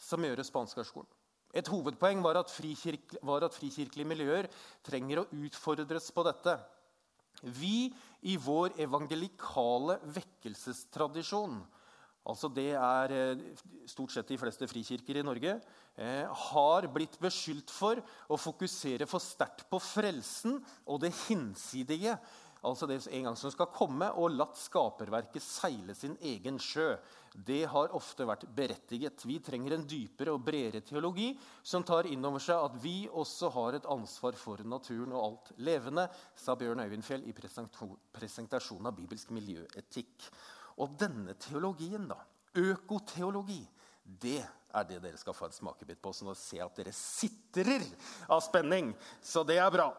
som 0.01 0.21
gjøres 0.25 0.53
på 0.53 0.61
Ansgarskolen. 0.65 1.09
Et 1.53 1.67
hovedpoeng 1.67 2.21
var 2.23 2.39
at, 2.39 2.51
frikirke, 2.51 3.19
var 3.27 3.43
at 3.43 3.55
frikirkelige 3.55 4.07
miljøer 4.07 4.47
trenger 4.85 5.21
å 5.21 5.27
utfordres 5.43 6.07
på 6.15 6.23
dette. 6.27 6.55
Vi 7.41 7.89
i 8.29 8.37
vår 8.37 8.77
evangelikale 8.83 9.97
vekkelsestradisjon, 10.15 11.57
altså 12.29 12.51
det 12.53 12.69
er 12.77 13.13
eh, 13.15 13.45
stort 13.89 14.13
sett 14.13 14.29
de 14.29 14.37
fleste 14.37 14.67
frikirker 14.69 15.19
i 15.19 15.25
Norge, 15.25 15.55
eh, 15.97 16.43
har 16.51 16.87
blitt 16.93 17.17
beskyldt 17.21 17.73
for 17.73 17.99
å 18.29 18.39
fokusere 18.39 19.09
for 19.09 19.23
sterkt 19.23 19.65
på 19.71 19.81
frelsen 19.81 20.59
og 20.85 21.01
det 21.03 21.11
hinsidige. 21.25 22.15
Altså 22.61 22.85
det 22.85 22.99
en 23.09 23.25
gang 23.25 23.37
som 23.39 23.49
skal 23.53 23.71
komme, 23.73 24.11
og 24.21 24.35
latt 24.35 24.59
skaperverket 24.59 25.41
seile 25.41 25.95
sin 25.97 26.13
egen 26.21 26.59
sjø 26.61 26.93
det 27.31 27.63
har 27.71 27.93
ofte 27.95 28.25
vært 28.27 28.43
berettiget. 28.53 29.23
Vi 29.23 29.37
trenger 29.39 29.77
en 29.77 29.85
dypere 29.87 30.33
og 30.35 30.43
bredere 30.43 30.83
teologi 30.83 31.29
som 31.63 31.85
tar 31.87 32.09
inn 32.11 32.25
over 32.27 32.43
seg 32.43 32.59
at 32.59 32.75
vi 32.83 33.07
også 33.07 33.49
har 33.55 33.77
et 33.77 33.87
ansvar 33.89 34.35
for 34.37 34.61
naturen 34.67 35.15
og 35.15 35.23
alt 35.23 35.51
levende, 35.63 36.09
sa 36.35 36.57
Bjørn 36.59 36.83
Øyvindfjell 36.83 37.23
i 37.29 37.35
presentasjonen 37.35 38.91
av 38.91 38.97
bibelsk 38.97 39.31
miljøetikk. 39.33 40.27
Og 40.83 40.97
denne 40.99 41.37
teologien, 41.39 42.09
da, 42.11 42.19
økoteologi, 42.59 43.63
det 44.03 44.41
er 44.43 44.87
det 44.87 44.99
dere 45.03 45.19
skal 45.19 45.35
få 45.35 45.47
en 45.47 45.55
smakebit 45.55 46.01
på. 46.03 46.11
Så 46.11 46.27
nå 46.27 46.35
ser 46.35 46.61
jeg 46.61 46.67
at 46.67 46.81
dere 46.81 46.95
sitrer 46.95 47.87
av 48.31 48.43
spenning. 48.43 48.91
Så 49.23 49.45
det 49.47 49.59
er 49.61 49.71
bra. 49.71 49.91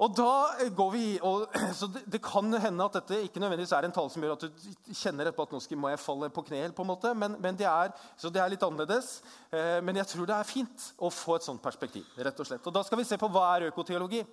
Og 0.00 0.14
da 0.16 0.68
går 0.72 0.92
vi, 0.94 1.04
og, 1.26 1.50
så 1.78 1.88
det, 1.92 2.06
det, 2.08 2.22
kan 2.24 2.48
hende 2.62 2.84
at 2.86 2.96
dette 2.96 3.18
ikke 3.26 3.40
nødvendigvis 3.42 3.74
er 3.76 3.84
en 3.84 3.92
tale 3.92 4.12
som 4.12 4.24
gjør 4.24 4.38
at 4.38 4.46
du 4.46 4.94
kjenner 4.96 5.28
etterpå 5.28 5.44
at 5.44 5.52
nå 5.52 5.80
må 5.82 5.90
jeg 5.92 6.00
falle 6.00 6.30
på 6.32 6.44
kne. 6.46 6.62
på 6.72 6.86
en 6.86 6.88
måte, 6.88 7.12
men, 7.14 7.36
men 7.40 7.58
det 7.58 7.68
er, 7.68 7.92
så 8.16 8.30
det 8.32 8.40
er 8.40 8.52
litt 8.52 8.64
annerledes. 8.64 9.18
Eh, 9.52 9.80
men 9.84 10.00
jeg 10.00 10.08
tror 10.14 10.30
det 10.30 10.38
er 10.38 10.48
fint 10.48 10.86
å 10.96 11.10
få 11.12 11.36
et 11.36 11.44
sånt 11.44 11.62
perspektiv. 11.62 12.06
rett 12.16 12.40
og 12.40 12.48
slett. 12.48 12.64
Og 12.66 12.72
Da 12.72 12.84
skal 12.86 13.02
vi 13.02 13.04
se 13.04 13.20
på 13.20 13.28
hva 13.28 13.44
er 13.56 13.68
økoteologi. 13.68 14.24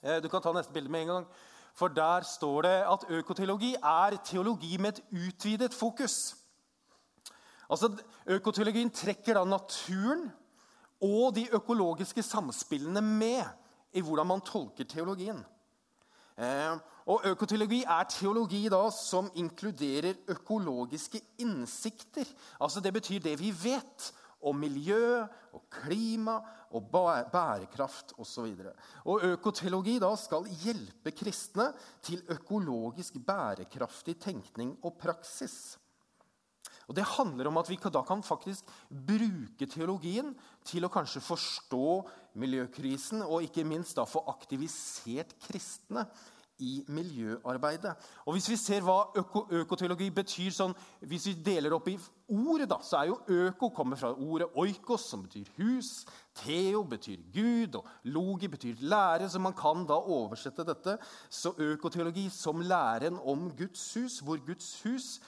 Eh, 0.00 0.18
du 0.24 0.30
kan 0.32 0.40
ta 0.40 0.54
neste 0.56 0.72
bilde 0.72 0.90
med 0.90 1.04
en 1.04 1.12
gang. 1.12 1.28
For 1.76 1.92
der 1.92 2.24
står 2.24 2.62
det 2.64 2.76
at 2.88 3.04
økoteologi 3.18 3.74
er 3.76 4.16
teologi 4.24 4.78
med 4.80 4.96
et 4.96 5.02
utvidet 5.12 5.74
fokus. 5.76 6.36
Altså, 7.68 7.90
Økoteologien 8.26 8.90
trekker 8.94 9.36
da 9.36 9.44
naturen 9.44 10.30
og 11.02 11.34
de 11.36 11.44
økologiske 11.52 12.22
samspillene 12.24 13.02
med 13.04 13.44
i 13.96 14.04
hvordan 14.04 14.28
man 14.28 14.44
tolker 14.44 14.88
teologien. 14.88 15.40
Eh, 16.36 16.76
og 17.08 17.24
Økoteologi 17.30 17.80
er 17.88 18.08
teologi 18.12 18.66
da 18.68 18.82
som 18.92 19.30
inkluderer 19.40 20.18
økologiske 20.34 21.20
innsikter. 21.40 22.28
Altså 22.60 22.82
Det 22.84 22.92
betyr 22.92 23.22
det 23.24 23.38
vi 23.40 23.52
vet 23.56 24.10
om 24.46 24.58
miljø 24.60 25.22
og 25.56 25.62
klima 25.72 26.36
og 26.76 26.90
bærekraft 27.32 28.12
osv. 28.20 28.52
Økoteologi 29.06 29.96
da 30.02 30.12
skal 30.20 30.44
hjelpe 30.64 31.14
kristne 31.16 31.70
til 32.04 32.22
økologisk 32.28 33.16
bærekraftig 33.26 34.18
tenkning 34.20 34.76
og 34.82 34.98
praksis. 35.00 35.78
Og 36.86 36.94
Det 36.94 37.04
handler 37.16 37.48
om 37.48 37.56
at 37.58 37.70
vi 37.70 37.76
da 37.82 38.02
kan 38.02 38.22
faktisk 38.22 38.64
bruke 38.90 39.66
teologien 39.66 40.34
til 40.64 40.84
å 40.84 40.92
kanskje 40.92 41.20
forstå 41.20 41.88
miljøkrisen, 42.36 43.24
og 43.24 43.44
ikke 43.46 43.64
minst 43.66 43.96
da 43.98 44.06
få 44.08 44.22
aktivisert 44.30 45.34
kristne 45.46 46.06
i 46.58 46.84
miljøarbeidet. 46.88 47.94
Og 48.24 48.32
Hvis 48.32 48.48
vi 48.48 48.56
ser 48.56 48.80
hva 48.84 49.10
øko 49.16 49.46
økoteologi 49.60 50.08
betyr, 50.14 50.50
sånn, 50.54 50.74
hvis 51.04 51.26
vi 51.28 51.34
deler 51.44 51.74
opp 51.76 51.88
i 51.92 51.96
ordet, 52.32 52.68
da, 52.70 52.78
så 52.82 53.00
er 53.00 53.10
jo 53.10 53.18
øko 53.28 53.70
kommer 53.76 54.00
fra 54.00 54.14
ordet 54.14 54.48
oikos, 54.56 55.04
som 55.10 55.24
betyr 55.26 55.50
hus. 55.58 56.06
Theo 56.40 56.82
betyr 56.88 57.20
Gud, 57.34 57.76
og 57.76 57.90
logi 58.12 58.48
betyr 58.48 58.80
lære, 58.80 59.28
så 59.28 59.40
man 59.42 59.56
kan 59.56 59.84
da 59.88 59.98
oversette 60.00 60.64
dette. 60.64 60.96
Så 61.28 61.52
økoteologi 61.58 62.28
som 62.32 62.64
læren 62.64 63.20
om 63.20 63.50
Guds 63.56 63.92
hus, 63.94 64.20
hvor 64.24 64.40
Guds 64.46 64.72
hus 64.86 65.20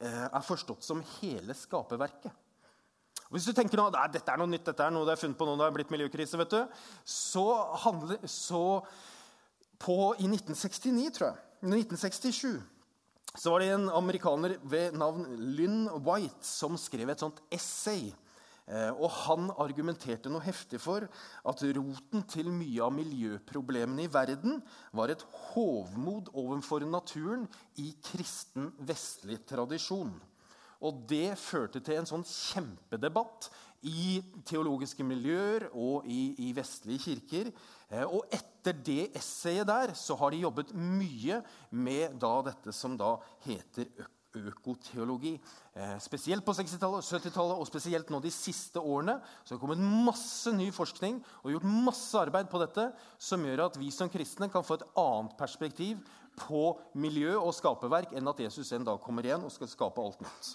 eh, 0.00 0.28
er 0.28 0.44
forstått 0.44 0.84
som 0.84 1.04
hele 1.20 1.56
skaperverket. 1.56 2.36
Hvis 3.30 3.46
du 3.46 3.52
tenker 3.54 3.78
nå, 3.78 3.86
dette 3.94 4.26
er 4.26 4.40
noe 4.40 4.50
nytt, 4.50 4.66
dette 4.66 4.82
er 4.82 4.90
noe 4.94 5.06
det 5.06 5.14
er 5.14 5.20
funnet 5.20 5.38
på 5.38 5.46
nå 5.46 5.54
det 5.60 5.68
er 5.68 5.76
blitt 5.76 5.92
miljøkrise, 5.94 6.38
vet 6.40 6.56
du, 6.56 6.82
så 7.06 7.46
handler, 7.84 8.18
så 8.26 8.80
på, 9.80 9.96
I 10.18 10.26
1969, 10.26 11.12
tror 11.14 11.30
jeg, 11.30 11.40
1967 11.60 12.58
så 13.38 13.52
var 13.52 13.62
det 13.62 13.68
en 13.70 13.86
amerikaner 13.94 14.56
ved 14.66 14.96
navn 14.98 15.28
Lynn 15.54 15.84
White 16.02 16.42
som 16.42 16.74
skrev 16.80 17.12
et 17.12 17.22
sånt 17.22 17.38
essay. 17.54 18.08
Eh, 18.66 18.90
og 18.90 19.10
Han 19.26 19.52
argumenterte 19.62 20.30
noe 20.32 20.42
heftig 20.42 20.80
for 20.82 21.06
at 21.06 21.62
roten 21.76 22.24
til 22.30 22.50
mye 22.54 22.82
av 22.82 22.94
miljøproblemene 22.96 24.06
i 24.06 24.10
verden 24.10 24.58
var 24.96 25.12
et 25.14 25.22
hovmod 25.52 26.32
overfor 26.34 26.86
naturen 26.88 27.46
i 27.78 27.92
kristen 28.10 28.72
vestlig 28.82 29.40
tradisjon. 29.46 30.12
Og 30.80 31.02
Det 31.08 31.34
førte 31.38 31.82
til 31.84 32.00
en 32.00 32.08
sånn 32.08 32.24
kjempedebatt 32.24 33.50
i 33.88 34.20
teologiske 34.44 35.04
miljøer 35.04 35.70
og 35.72 36.04
i, 36.08 36.34
i 36.48 36.50
vestlige 36.56 37.04
kirker 37.06 37.52
Eh, 37.90 38.06
og 38.06 38.30
etter 38.30 38.76
det 38.86 39.10
essayet 39.18 39.66
der 39.66 39.92
så 39.98 40.14
har 40.20 40.30
de 40.30 40.44
jobbet 40.44 40.70
mye 40.76 41.40
med 41.74 42.16
da 42.22 42.36
dette 42.46 42.74
som 42.74 42.94
da 42.98 43.16
heter 43.42 43.88
økoteologi. 44.38 45.32
Eh, 45.74 45.96
spesielt 45.98 46.46
på 46.46 46.54
60-tallet 46.54 47.02
70-tallet 47.02 47.58
og 47.58 47.66
spesielt 47.66 48.12
nå 48.14 48.20
de 48.22 48.30
siste 48.30 48.78
årene 48.78 49.16
så 49.42 49.50
har 49.50 49.56
det 49.56 49.64
kommet 49.64 50.06
masse 50.06 50.54
ny 50.54 50.68
forskning 50.74 51.18
og 51.42 51.50
gjort 51.56 51.66
masse 51.90 52.22
arbeid 52.22 52.46
på 52.52 52.62
dette 52.62 52.86
som 53.18 53.42
gjør 53.42 53.66
at 53.66 53.80
vi 53.80 53.90
som 53.94 54.12
kristne 54.12 54.46
kan 54.52 54.66
få 54.66 54.78
et 54.78 54.86
annet 55.02 55.34
perspektiv 55.40 55.98
på 56.38 56.62
miljø 56.94 57.34
og 57.40 57.50
skaperverk 57.58 58.14
enn 58.14 58.30
at 58.30 58.46
Jesus 58.46 58.70
en 58.76 58.86
dag 58.86 59.02
kommer 59.02 59.26
igjen 59.26 59.42
og 59.42 59.50
skal 59.50 59.72
skape 59.72 60.04
alt 60.04 60.22
nytt. 60.22 60.54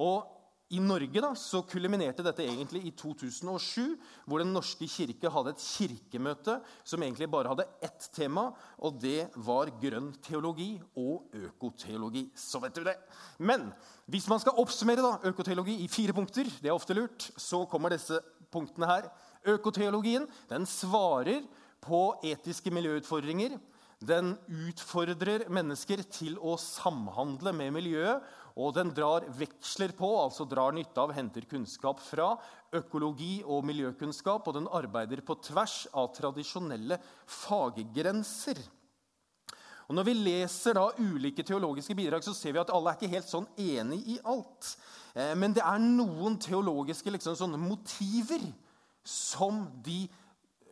Og 0.00 0.30
i 0.74 0.80
Norge 0.82 1.20
da, 1.20 1.30
så 1.38 1.60
kuliminerte 1.68 2.24
dette 2.24 2.42
egentlig 2.42 2.80
i 2.88 2.92
2007, 2.96 3.94
hvor 4.26 4.40
Den 4.40 4.54
norske 4.56 4.88
kirke 4.90 5.30
hadde 5.30 5.52
et 5.52 5.62
kirkemøte 5.62 6.56
som 6.82 7.02
egentlig 7.04 7.28
bare 7.30 7.52
hadde 7.52 7.66
ett 7.84 8.08
tema, 8.16 8.48
og 8.80 8.96
det 9.02 9.28
var 9.44 9.70
grønn 9.82 10.10
teologi 10.24 10.72
og 10.98 11.28
økoteologi. 11.36 12.24
Så 12.34 12.62
vet 12.64 12.74
du 12.74 12.82
det. 12.88 12.96
Men 13.38 13.68
hvis 14.10 14.26
man 14.30 14.40
skal 14.42 14.56
oppsummere 14.62 15.04
da, 15.04 15.12
økoteologi 15.30 15.76
i 15.84 15.90
fire 15.92 16.16
punkter, 16.16 16.48
det 16.62 16.72
er 16.72 16.74
ofte 16.74 16.96
lurt, 16.96 17.28
så 17.36 17.66
kommer 17.70 17.94
disse 17.94 18.18
punktene 18.54 18.88
her. 18.88 19.12
Økoteologien 19.54 20.26
den 20.50 20.66
svarer 20.66 21.44
på 21.84 22.06
etiske 22.24 22.72
miljøutfordringer. 22.72 23.58
Den 24.04 24.34
utfordrer 24.48 25.46
mennesker 25.52 26.02
til 26.12 26.34
å 26.40 26.56
samhandle 26.60 27.52
med 27.56 27.76
miljøet 27.76 28.24
og 28.54 28.70
den 28.76 28.92
drar 28.94 29.24
veksler 29.34 29.90
på, 29.98 30.08
altså 30.22 30.46
drar 30.46 30.74
nytte 30.76 31.00
av, 31.02 31.10
henter 31.16 31.42
kunnskap 31.50 31.98
fra 31.98 32.36
økologi 32.74 33.40
og 33.42 33.64
miljøkunnskap. 33.66 34.46
Og 34.46 34.54
den 34.54 34.70
arbeider 34.70 35.24
på 35.26 35.34
tvers 35.42 35.88
av 35.90 36.12
tradisjonelle 36.14 37.00
faggrenser. 37.26 38.62
Og 39.84 39.98
Når 39.98 40.06
vi 40.06 40.14
leser 40.16 40.78
da 40.78 40.86
ulike 40.96 41.44
teologiske 41.44 41.96
bidrag, 41.98 42.22
så 42.24 42.32
ser 42.32 42.54
vi 42.54 42.62
at 42.62 42.70
alle 42.72 42.92
er 42.92 42.98
ikke 42.98 43.16
helt 43.16 43.28
sånn 43.28 43.48
enig 43.60 44.00
i 44.14 44.20
alt. 44.22 44.70
Eh, 45.12 45.34
men 45.36 45.52
det 45.52 45.64
er 45.66 45.82
noen 45.82 46.38
teologiske 46.40 47.10
liksom, 47.10 47.36
sånne 47.36 47.60
motiver 47.60 48.46
som 49.04 49.66
de 49.84 50.06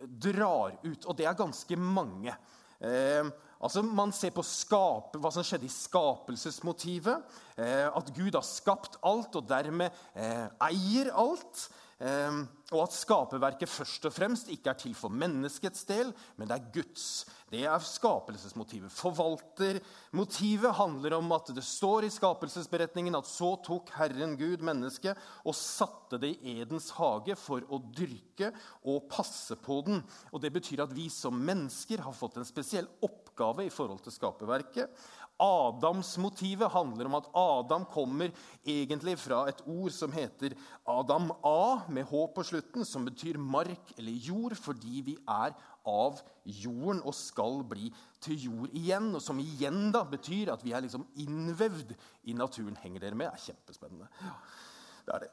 drar 0.03 0.79
ut. 0.87 1.05
Og 1.05 1.19
det 1.19 1.27
er 1.27 1.37
ganske 1.37 1.77
mange. 1.77 2.33
Eh, 2.81 3.27
Altså, 3.63 3.83
Man 3.83 4.13
ser 4.13 4.35
på 4.35 4.43
skape, 4.47 5.21
hva 5.23 5.31
som 5.31 5.47
skjedde 5.47 5.69
i 5.69 5.73
skapelsesmotivet. 5.73 7.39
Eh, 7.57 7.87
at 7.87 8.11
Gud 8.17 8.35
har 8.35 8.47
skapt 8.47 8.99
alt 9.07 9.39
og 9.39 9.47
dermed 9.49 9.95
eh, 10.19 10.49
eier 10.67 11.13
alt. 11.15 11.69
Eh, 12.03 12.43
og 12.73 12.81
at 12.87 12.95
skaperverket 12.97 13.71
først 13.71 14.09
og 14.09 14.15
fremst 14.17 14.49
ikke 14.51 14.73
er 14.73 14.79
til 14.81 14.95
for 14.97 15.13
menneskets 15.13 15.85
del, 15.87 16.11
men 16.39 16.49
det 16.49 16.57
er 16.57 16.71
Guds. 16.75 17.07
Det 17.53 17.67
er 17.69 17.85
skapelsesmotivet. 17.85 18.91
Forvaltermotivet 18.97 20.73
handler 20.79 21.19
om 21.19 21.35
at 21.37 21.53
det 21.53 21.65
står 21.67 22.09
i 22.09 22.11
skapelsesberetningen 22.11 23.19
at 23.19 23.29
så 23.29 23.53
tok 23.63 23.93
Herren 23.99 24.39
Gud 24.41 24.65
mennesket 24.65 25.21
og 25.45 25.55
satte 25.59 26.19
det 26.23 26.33
i 26.41 26.57
Edens 26.65 26.89
hage 26.97 27.37
for 27.37 27.63
å 27.69 27.83
dyrke 27.93 28.51
og 28.89 29.05
passe 29.13 29.59
på 29.61 29.83
den. 29.87 30.01
Og 30.33 30.41
Det 30.41 30.51
betyr 30.57 30.87
at 30.87 30.97
vi 30.97 31.11
som 31.13 31.37
mennesker 31.37 32.01
har 32.03 32.17
fått 32.17 32.41
en 32.41 32.49
spesiell 32.49 32.89
oppgave 33.05 33.22
oppgave 33.33 33.67
i 33.67 33.73
forhold 33.73 34.05
til 34.05 34.13
skaperverket. 34.13 35.03
Adamsmotivet 35.43 36.71
handler 36.71 37.09
om 37.09 37.17
at 37.19 37.29
Adam 37.35 37.85
kommer 37.91 38.31
egentlig 38.65 39.17
fra 39.19 39.49
et 39.49 39.63
ord 39.67 39.91
som 39.91 40.13
heter 40.13 40.55
Adam 40.87 41.33
A, 41.43 41.83
med 41.89 42.05
H 42.05 42.27
på 42.35 42.45
slutten, 42.45 42.85
som 42.85 43.05
betyr 43.05 43.39
mark 43.41 43.95
eller 43.99 44.13
jord, 44.13 44.55
fordi 44.55 45.03
vi 45.03 45.17
er 45.27 45.57
av 45.89 46.21
jorden 46.45 47.01
og 47.03 47.15
skal 47.15 47.65
bli 47.67 47.91
til 48.23 48.39
jord 48.39 48.77
igjen. 48.77 49.11
Og 49.17 49.23
som 49.25 49.41
igjen 49.43 49.91
da 49.95 50.05
betyr 50.07 50.53
at 50.53 50.63
vi 50.63 50.77
er 50.77 50.85
liksom 50.85 51.09
innvevd 51.17 51.97
i 52.31 52.37
naturen. 52.39 52.79
Henger 52.79 53.09
dere 53.09 53.19
med? 53.19 53.33
Det 53.33 53.41
er 53.41 53.47
kjempespennende. 53.51 54.13
Ja. 54.23 54.37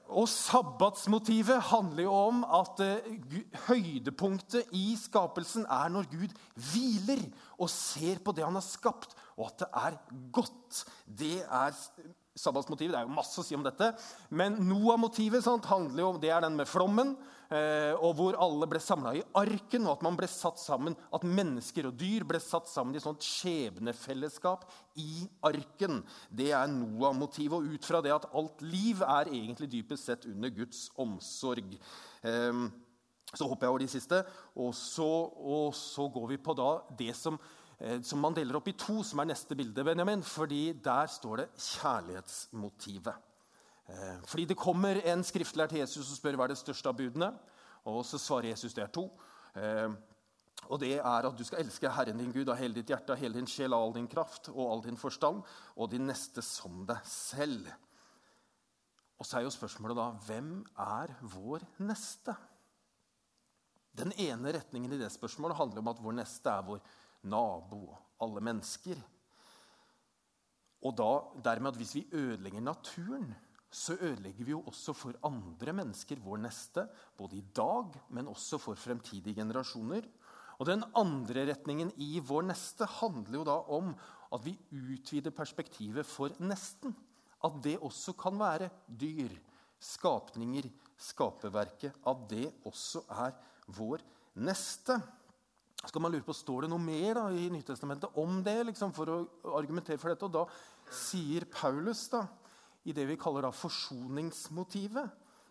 Og 0.09 0.25
sabbatsmotivet 0.31 1.61
handler 1.69 2.07
jo 2.07 2.13
om 2.17 2.41
at 2.57 2.81
uh, 2.81 3.41
høydepunktet 3.67 4.71
i 4.75 4.95
skapelsen 4.97 5.67
er 5.69 5.91
når 5.93 6.09
Gud 6.09 6.33
hviler 6.71 7.21
og 7.59 7.69
ser 7.69 8.21
på 8.23 8.33
det 8.33 8.47
han 8.47 8.57
har 8.57 8.65
skapt, 8.65 9.13
og 9.38 9.51
at 9.51 9.61
det 9.61 9.69
er 9.83 9.99
godt. 10.33 10.83
Det 11.05 11.35
er 11.43 11.75
sabbatsmotivet. 12.39 12.95
Det 12.95 13.01
er 13.01 13.07
jo 13.07 13.17
masse 13.19 13.39
å 13.41 13.45
si 13.45 13.57
om 13.57 13.65
dette. 13.65 13.91
Men 14.33 14.57
Noah-motivet 14.65 15.45
handler 15.69 16.03
jo 16.03 16.09
om, 16.13 16.21
det 16.21 16.33
er 16.33 16.43
den 16.45 16.57
med 16.57 16.69
flommen. 16.69 17.13
Eh, 17.50 17.94
og 17.98 18.13
hvor 18.18 18.38
alle 18.38 18.68
ble 18.70 18.82
samla 18.84 19.15
i 19.18 19.24
arken, 19.39 19.88
og 19.88 19.96
at 19.98 20.03
man 20.06 20.18
ble 20.20 20.29
satt 20.29 20.62
sammen, 20.62 20.98
at 21.13 21.25
mennesker 21.25 21.89
og 21.89 21.96
dyr 21.98 22.25
ble 22.29 22.41
satt 22.44 22.70
sammen 22.70 22.94
i 22.94 23.01
et 23.01 23.06
sånt 23.06 23.25
skjebnefellesskap 23.25 24.68
i 25.01 25.25
arken. 25.50 26.03
Det 26.29 26.51
er 26.53 26.70
Noah-motivet. 26.74 27.58
Og 27.58 27.77
ut 27.77 27.89
fra 27.89 28.03
det 28.06 28.13
at 28.15 28.29
alt 28.34 28.62
liv 28.65 29.01
er 29.06 29.34
egentlig 29.34 29.72
dypest 29.74 30.12
sett 30.12 30.29
under 30.29 30.53
Guds 30.53 30.88
omsorg. 31.00 31.74
Eh, 32.22 32.68
så 33.29 33.46
hopper 33.46 33.68
jeg 33.68 33.74
over 33.75 33.86
de 33.86 33.91
siste, 33.91 34.24
og 34.58 34.74
så, 34.74 35.06
og 35.06 35.74
så 35.77 36.08
går 36.10 36.32
vi 36.32 36.41
på 36.41 36.56
det 36.98 37.13
som 37.18 37.38
Eh, 37.79 38.01
som 38.03 38.20
man 38.20 38.36
deler 38.36 38.58
opp 38.60 38.68
i 38.68 38.75
to, 38.75 39.00
som 39.08 39.22
er 39.24 39.29
neste 39.32 39.56
bilde. 39.56 39.84
Benjamin, 39.84 40.24
fordi 40.24 40.74
Der 40.74 41.08
står 41.08 41.38
det 41.38 41.50
kjærlighetsmotivet. 41.56 43.15
Eh, 43.89 44.19
fordi 44.29 44.46
det 44.50 44.60
kommer 44.60 45.01
en 45.10 45.25
skriftlært 45.25 45.74
Jesus 45.79 46.12
og 46.12 46.19
spør 46.19 46.38
hva 46.38 46.48
er 46.48 46.53
det 46.53 46.62
største 46.62 46.91
av 46.91 46.98
budene. 47.00 47.34
Og 47.89 48.03
så 48.05 48.19
svarer 48.22 48.51
Jesus 48.51 48.75
det 48.77 48.86
er 48.86 48.93
to. 48.93 49.10
Eh, 49.58 49.89
Og 50.69 50.79
det 50.81 50.98
er 51.00 51.25
at 51.25 51.38
du 51.38 51.43
skal 51.48 51.63
elske 51.63 51.89
Herren 51.89 52.19
din 52.19 52.34
Gud 52.36 52.50
av 52.51 52.58
hele 52.60 52.75
ditt 52.75 52.89
hjerte, 52.91 53.13
av 53.15 53.22
hele 53.22 53.39
din 53.39 53.48
sjel, 53.48 53.74
av 53.74 53.81
all 53.81 53.93
din 53.96 54.10
kraft 54.12 54.51
og 54.51 54.60
all 54.67 54.81
din 54.84 55.00
forstand, 55.00 55.39
og 55.79 55.89
din 55.89 56.05
neste 56.05 56.43
som 56.46 56.84
deg 56.86 57.00
selv. 57.08 57.69
Og 59.17 59.25
så 59.25 59.39
er 59.39 59.48
jo 59.48 59.53
spørsmålet 59.55 59.98
da 59.98 60.10
hvem 60.27 60.51
er 60.84 61.15
vår 61.31 61.63
neste? 61.88 62.36
Den 63.96 64.12
ene 64.19 64.53
retningen 64.60 64.93
i 64.93 65.00
det 65.00 65.10
spørsmålet 65.15 65.58
handler 65.58 65.81
om 65.81 65.91
at 65.91 66.03
vår 66.03 66.17
neste 66.19 66.51
er 66.51 66.67
vår 66.67 66.84
nabo, 67.31 67.98
alle 68.22 68.43
mennesker. 68.43 69.00
Og 70.86 70.96
da, 70.96 71.12
dermed 71.50 71.72
at 71.72 71.79
hvis 71.79 71.96
vi 71.98 72.08
ødelegger 72.12 72.62
naturen, 72.63 73.31
så 73.69 73.93
ødelegger 74.01 74.45
vi 74.45 74.53
jo 74.55 74.63
også 74.65 74.95
for 74.97 75.17
andre 75.27 75.73
mennesker, 75.77 76.21
vår 76.23 76.41
neste, 76.41 76.88
både 77.17 77.38
i 77.38 77.43
dag, 77.55 77.93
men 78.09 78.31
også 78.31 78.57
for 78.61 78.79
fremtidige 78.79 79.38
generasjoner. 79.38 80.07
Og 80.59 80.65
Den 80.65 80.83
andre 80.97 81.45
retningen 81.53 81.91
i 82.01 82.19
vår 82.19 82.49
neste 82.49 82.88
handler 82.99 83.38
jo 83.39 83.45
da 83.47 83.59
om 83.71 83.93
at 84.33 84.43
vi 84.43 84.57
utvider 84.73 85.31
perspektivet 85.31 86.05
for 86.05 86.33
nesten. 86.41 86.95
At 87.45 87.61
det 87.63 87.77
også 87.79 88.13
kan 88.19 88.35
være 88.39 88.69
dyr, 88.88 89.31
skapninger, 89.79 90.67
skaperverket. 90.97 91.95
At 92.05 92.25
det 92.29 92.49
også 92.67 93.05
er 93.21 93.38
vår 93.77 94.03
neste. 94.35 94.99
Skal 95.85 96.01
man 96.01 96.11
lure 96.11 96.25
på, 96.27 96.35
Står 96.35 96.65
det 96.65 96.73
noe 96.73 96.83
mer 96.83 97.15
da, 97.15 97.29
i 97.31 97.47
Nytestamentet 97.53 98.17
om 98.19 98.41
det 98.43 98.57
liksom, 98.67 98.91
for 98.91 99.13
å 99.13 99.19
argumentere 99.55 100.01
for 100.01 100.11
dette? 100.11 100.27
Og 100.27 100.35
da 100.35 100.43
sier 100.91 101.47
Paulus 101.47 102.09
da, 102.11 102.25
i 102.88 102.93
det 102.95 103.05
vi 103.09 103.17
kaller 103.19 103.48
da 103.48 103.51
forsoningsmotivet. 103.55 105.09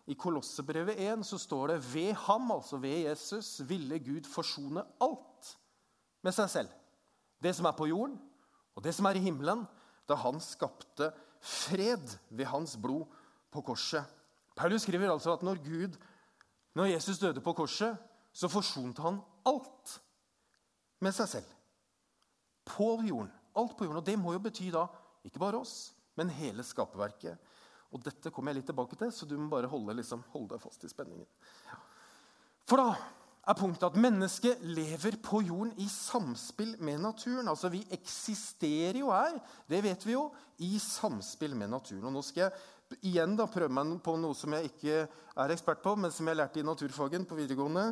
I 0.08 0.16
Kolossebrevet 0.16 0.96
1 1.04 1.26
så 1.26 1.38
står 1.38 1.74
det 1.74 1.78
ved 1.92 2.14
ham, 2.24 2.50
altså 2.54 2.78
ved 2.80 3.04
Jesus, 3.10 3.58
ville 3.68 3.98
Gud 4.00 4.28
forsone 4.30 4.84
alt 5.04 5.50
med 6.24 6.32
seg 6.32 6.48
selv. 6.50 6.70
Det 7.42 7.52
som 7.54 7.68
er 7.68 7.76
på 7.76 7.90
jorden, 7.90 8.16
og 8.74 8.84
det 8.84 8.94
som 8.96 9.06
er 9.06 9.18
i 9.18 9.22
himmelen, 9.22 9.66
da 10.08 10.16
han 10.16 10.40
skapte 10.40 11.10
fred 11.44 12.16
ved 12.30 12.48
hans 12.48 12.76
blod 12.80 13.04
på 13.52 13.62
korset. 13.62 14.04
Paulus 14.56 14.82
skriver 14.82 15.12
altså 15.12 15.36
at 15.36 15.42
når 15.42 15.60
Gud, 15.62 15.98
når 16.74 16.94
Jesus 16.94 17.18
døde 17.18 17.40
på 17.44 17.52
korset, 17.52 17.96
så 18.32 18.48
forsonte 18.48 19.02
han 19.02 19.20
alt 19.46 19.98
med 21.00 21.14
seg 21.14 21.28
selv. 21.28 21.52
På 22.64 22.98
jorden. 23.04 23.30
Alt 23.56 23.76
på 23.76 23.84
jorden. 23.84 24.00
Og 24.00 24.06
det 24.06 24.18
må 24.18 24.32
jo 24.34 24.42
bety 24.42 24.70
da 24.72 24.86
ikke 25.24 25.40
bare 25.42 25.60
oss, 25.60 25.92
men 26.18 26.32
hele 26.34 26.66
skaperverket. 26.66 27.38
Og 27.94 28.02
Dette 28.04 28.32
kommer 28.34 28.52
jeg 28.52 28.60
litt 28.60 28.68
tilbake 28.68 28.98
til, 29.00 29.12
så 29.14 29.26
du 29.28 29.36
må 29.38 29.48
bare 29.52 29.70
holde, 29.70 29.96
liksom, 29.96 30.24
holde 30.34 30.52
deg 30.54 30.64
fast 30.64 30.82
i 30.84 30.90
spenningen. 30.90 31.28
For 32.68 32.82
da 32.82 32.90
er 33.48 33.56
punktet 33.56 33.86
at 33.86 33.96
mennesket 33.96 34.64
lever 34.76 35.16
på 35.24 35.40
jorden 35.46 35.70
i 35.80 35.86
samspill 35.88 36.74
med 36.84 37.00
naturen. 37.00 37.48
Altså 37.48 37.70
Vi 37.72 37.80
eksisterer 37.96 39.00
jo 39.00 39.08
her, 39.14 39.38
det 39.70 39.80
vet 39.86 40.04
vi 40.04 40.12
jo, 40.12 40.26
i 40.60 40.76
samspill 40.82 41.56
med 41.56 41.72
naturen. 41.72 42.04
Og 42.10 42.12
Nå 42.18 42.24
skal 42.26 42.48
jeg 42.48 43.00
igjen 43.08 43.38
da 43.38 43.48
prøve 43.48 43.72
meg 43.72 43.96
på 44.04 44.18
noe 44.20 44.36
som 44.36 44.52
jeg 44.56 44.68
ikke 44.68 45.00
er 45.06 45.54
ekspert 45.54 45.80
på, 45.84 45.96
men 45.96 46.12
som 46.12 46.28
jeg 46.28 46.40
lærte 46.40 46.60
i 46.60 46.66
naturfagen 46.66 47.24
på 47.28 47.38
videregående. 47.40 47.88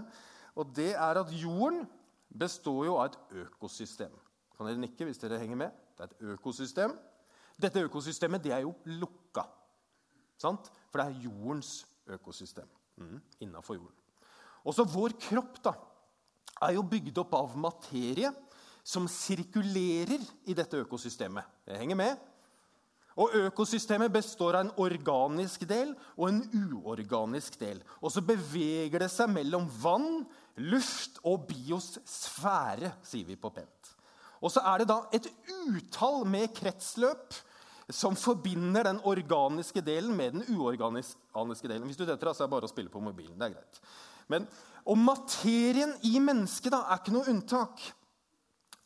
Og 0.57 0.77
det 0.77 0.93
er 0.93 1.23
at 1.23 1.33
jorden 1.33 1.87
består 2.29 2.85
jo 2.91 3.01
av 3.01 3.11
et 3.11 3.43
økosystem. 3.47 4.13
Kan 4.57 4.69
dere 4.69 4.81
nikke 4.81 5.09
hvis 5.09 5.21
dere 5.21 5.41
henger 5.41 5.65
med? 5.67 5.83
Det 5.97 6.05
er 6.05 6.13
et 6.13 6.35
økosystem. 6.37 6.93
Dette 7.57 7.85
økosystemet 7.87 8.45
det 8.45 8.53
er 8.53 8.65
jo 8.67 8.75
lukka. 9.01 9.47
Sant? 10.41 10.69
For 10.91 11.01
det 11.01 11.07
er 11.07 11.29
jordens 11.29 11.79
økosystem 12.13 12.69
mm, 13.01 13.21
innafor 13.47 13.79
jorden. 13.79 13.97
Også 14.67 14.85
vår 14.91 15.15
kropp 15.29 15.61
da, 15.65 15.73
er 16.67 16.77
jo 16.77 16.85
bygd 16.89 17.19
opp 17.23 17.35
av 17.37 17.57
materie 17.61 18.31
som 18.87 19.09
sirkulerer 19.11 20.23
i 20.47 20.55
dette 20.57 20.79
økosystemet. 20.85 21.45
Det 21.67 21.79
henger 21.79 21.99
med. 21.99 22.25
Og 23.17 23.33
Økosystemet 23.49 24.13
består 24.13 24.59
av 24.59 24.67
en 24.67 24.75
organisk 24.83 25.65
del 25.69 25.95
og 26.19 26.29
en 26.29 26.43
uorganisk 26.53 27.57
del. 27.61 27.81
Og 28.05 28.13
så 28.13 28.21
beveger 28.25 29.01
det 29.01 29.09
seg 29.13 29.33
mellom 29.33 29.65
vann, 29.81 30.27
luft 30.61 31.19
og 31.25 31.47
biosfære, 31.49 32.93
sier 33.05 33.29
vi 33.29 33.39
på 33.41 33.51
pent. 33.57 33.76
Og 34.43 34.53
så 34.53 34.63
er 34.69 34.83
det 34.83 34.89
da 34.91 35.01
et 35.17 35.29
utall 35.69 36.25
med 36.29 36.53
kretsløp 36.57 37.37
som 37.93 38.17
forbinder 38.19 38.89
den 38.89 38.99
organiske 39.07 39.81
delen 39.85 40.17
med 40.19 40.35
den 40.35 40.57
uorganiske 40.57 41.69
delen. 41.69 41.87
Hvis 41.87 41.99
du 41.99 42.05
detter 42.05 42.31
av, 42.31 42.35
så 42.35 42.45
er 42.45 42.49
det 42.49 42.57
bare 42.57 42.69
å 42.69 42.73
spille 42.73 42.91
på 42.93 43.03
mobilen. 43.03 43.37
det 43.39 43.47
er 43.47 43.55
greit. 43.55 43.81
Men, 44.29 44.49
og 44.87 44.99
materien 44.99 45.95
i 46.07 46.19
mennesket 46.23 46.75
da, 46.75 46.83
er 46.91 47.01
ikke 47.01 47.15
noe 47.15 47.31
unntak. 47.31 47.85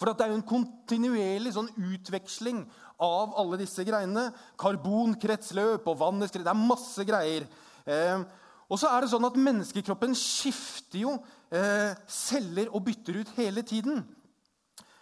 For 0.01 0.09
det 0.09 0.25
er 0.25 0.33
jo 0.33 0.39
en 0.41 0.49
kontinuerlig 0.49 1.55
sånn 1.57 1.73
utveksling 1.77 2.63
av 3.01 3.35
alle 3.41 3.59
disse 3.61 3.85
greiene. 3.89 4.29
Karbonkretsløp 4.61 5.89
og 5.89 5.99
vannets 6.01 6.33
Det 6.37 6.45
er 6.45 6.57
masse 6.61 7.05
greier. 7.09 7.49
Eh, 7.85 8.23
og 8.71 8.79
så 8.79 8.93
er 8.93 9.03
det 9.03 9.11
sånn 9.13 9.27
at 9.27 9.37
Menneskekroppen 9.41 10.15
skifter 10.17 11.03
jo 11.03 11.17
eh, 11.53 11.97
celler 12.07 12.71
og 12.71 12.85
bytter 12.87 13.21
ut 13.21 13.33
hele 13.37 13.65
tiden. 13.67 14.05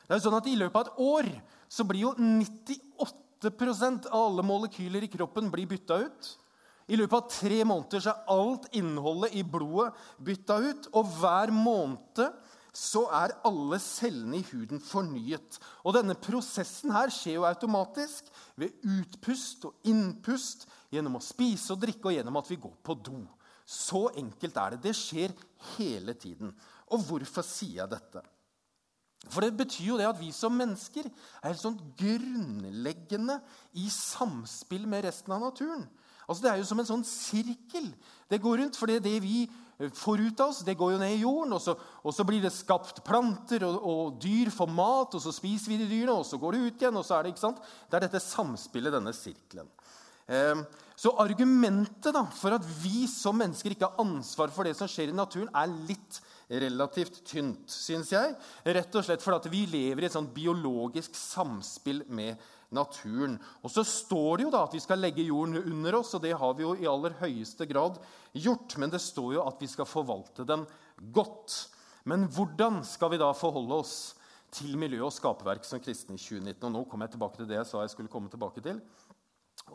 Det 0.08 0.14
er 0.16 0.22
jo 0.22 0.24
sånn 0.24 0.38
at 0.38 0.46
I 0.48 0.56
løpet 0.56 0.78
av 0.78 0.86
et 0.86 1.00
år 1.04 1.26
så 1.68 1.84
blir 1.84 2.06
jo 2.06 2.14
98% 2.16 4.08
av 4.08 4.22
alle 4.22 4.44
molekyler 4.48 5.04
i 5.04 5.10
kroppen 5.12 5.50
blir 5.52 5.68
bytta 5.68 5.98
ut. 6.06 6.30
I 6.88 6.96
løpet 6.96 7.18
av 7.18 7.26
tre 7.28 7.58
måneder 7.68 8.00
så 8.00 8.14
er 8.14 8.30
alt 8.32 8.70
innholdet 8.80 9.36
i 9.36 9.42
blodet 9.44 9.92
bytta 10.24 10.56
ut. 10.64 10.88
Og 10.96 11.10
hver 11.18 11.52
måned 11.52 12.22
så 12.72 13.02
er 13.12 13.34
alle 13.44 13.76
cellene 13.84 14.38
i 14.40 14.46
huden 14.48 14.80
fornyet. 14.80 15.58
Og 15.84 15.92
denne 15.98 16.16
prosessen 16.16 16.94
her 16.94 17.12
skjer 17.12 17.36
jo 17.36 17.44
automatisk 17.48 18.32
ved 18.56 18.80
utpust 18.88 19.68
og 19.68 19.90
innpust, 19.92 20.64
gjennom 20.88 21.18
å 21.18 21.24
spise 21.24 21.74
og 21.74 21.82
drikke 21.84 22.08
og 22.08 22.16
gjennom 22.16 22.40
at 22.40 22.48
vi 22.48 22.56
går 22.64 22.76
på 22.80 22.96
do. 23.04 23.20
Så 23.68 24.06
enkelt 24.16 24.56
er 24.56 24.78
det. 24.78 24.82
Det 24.88 24.96
skjer 24.96 25.36
hele 25.76 26.16
tiden. 26.16 26.56
Og 26.88 27.04
hvorfor 27.04 27.44
sier 27.44 27.82
jeg 27.82 27.92
dette? 27.92 28.24
For 29.26 29.42
det 29.42 29.57
betyr 29.59 29.90
jo 29.90 29.98
det 29.98 30.07
at 30.09 30.20
vi 30.20 30.31
som 30.33 30.54
mennesker 30.54 31.09
er 31.09 31.50
helt 31.50 31.61
sånn 31.61 31.78
grunnleggende 31.98 33.40
i 33.76 33.88
samspill 33.92 34.87
med 34.88 35.04
resten 35.09 35.35
av 35.35 35.42
naturen. 35.42 35.88
Altså 36.28 36.44
Det 36.44 36.50
er 36.50 36.61
jo 36.61 36.68
som 36.68 36.81
en 36.81 36.90
sånn 36.90 37.07
sirkel. 37.09 37.88
Det 38.31 38.40
går 38.40 38.62
rundt, 38.62 38.78
for 38.78 38.90
det 38.90 39.16
vi 39.24 39.46
får 39.78 40.20
ut 40.26 40.40
av 40.42 40.50
oss, 40.50 40.64
det 40.66 40.76
går 40.78 40.92
jo 40.92 40.98
ned 41.00 41.14
i 41.14 41.22
jorden. 41.22 41.54
Og 41.57 41.62
så, 41.62 41.74
og 42.02 42.14
så 42.14 42.26
blir 42.28 42.42
det 42.44 42.52
skapt 42.54 43.00
planter, 43.07 43.64
og, 43.66 43.78
og, 43.78 44.18
dyr 44.22 44.50
får 44.54 44.70
mat, 44.70 45.14
og 45.16 45.22
så 45.22 45.33
spiser 45.35 45.72
vi 45.72 45.81
de 45.83 45.88
dyrene, 45.90 46.18
og 46.18 46.26
så 46.28 46.40
går 46.40 46.54
det 46.54 46.64
ut 46.66 46.85
igjen. 46.85 46.98
og 47.00 47.07
så 47.07 47.16
er 47.16 47.26
Det 47.26 47.35
ikke 47.35 47.46
sant? 47.46 47.62
Det 47.88 47.98
er 47.98 48.07
dette 48.07 48.22
samspillet, 48.22 48.94
denne 48.94 49.14
sirkelen. 49.16 49.70
Eh, 50.28 50.64
så 50.98 51.14
argumentet 51.22 52.12
da, 52.12 52.24
for 52.35 52.59
at 52.59 52.64
vi 52.83 53.07
som 53.09 53.38
mennesker 53.38 53.72
ikke 53.72 53.88
har 53.88 54.02
ansvar 54.02 54.52
for 54.52 54.66
det 54.66 54.74
som 54.76 54.90
skjer 54.90 55.12
i 55.12 55.16
naturen, 55.16 55.48
er 55.54 55.70
litt 55.88 56.20
relativt 56.48 57.20
tynt, 57.28 57.68
syns 57.70 58.12
jeg. 58.14 58.37
Rett 58.64 58.94
og 58.96 59.04
slett 59.04 59.24
fordi 59.24 59.52
vi 59.52 59.66
lever 59.68 60.04
i 60.04 60.08
et 60.08 60.14
sånt 60.14 60.32
biologisk 60.34 61.16
samspill 61.16 62.04
med 62.08 62.40
naturen. 62.74 63.37
Og 63.64 63.72
så 63.72 63.84
står 63.87 64.38
det 64.38 64.46
jo 64.46 64.52
da 64.52 64.64
at 64.66 64.76
vi 64.76 64.82
skal 64.82 65.00
legge 65.00 65.26
jorden 65.26 65.61
under 65.61 65.98
oss, 66.00 66.14
og 66.16 66.24
det 66.24 66.34
har 66.37 66.54
vi 66.56 66.64
jo 66.64 66.74
i 66.76 66.88
aller 66.88 67.16
høyeste 67.20 67.68
grad 67.68 67.98
gjort. 68.37 68.76
Men 68.80 68.92
det 68.92 69.02
står 69.04 69.38
jo 69.38 69.44
at 69.44 69.61
vi 69.61 69.70
skal 69.70 69.88
forvalte 69.88 70.46
den 70.48 70.64
godt. 71.14 71.58
Men 72.08 72.28
hvordan 72.32 72.82
skal 72.87 73.12
vi 73.12 73.20
da 73.20 73.32
forholde 73.37 73.82
oss 73.82 73.96
til 74.54 74.78
miljø 74.80 75.02
og 75.04 75.12
skaperverk 75.12 75.66
som 75.68 75.80
kristne 75.84 76.16
i 76.16 76.22
2019? 76.22 76.64
Og 76.68 76.74
nå 76.74 76.84
kommer 76.88 77.08
jeg 77.08 77.16
tilbake 77.16 77.40
til 77.40 77.50
det 77.50 77.61
jeg 77.61 77.70
sa 77.70 77.84
jeg 77.84 77.94
skulle 77.96 78.12
komme 78.12 78.32
tilbake 78.32 78.64
til. 78.64 78.80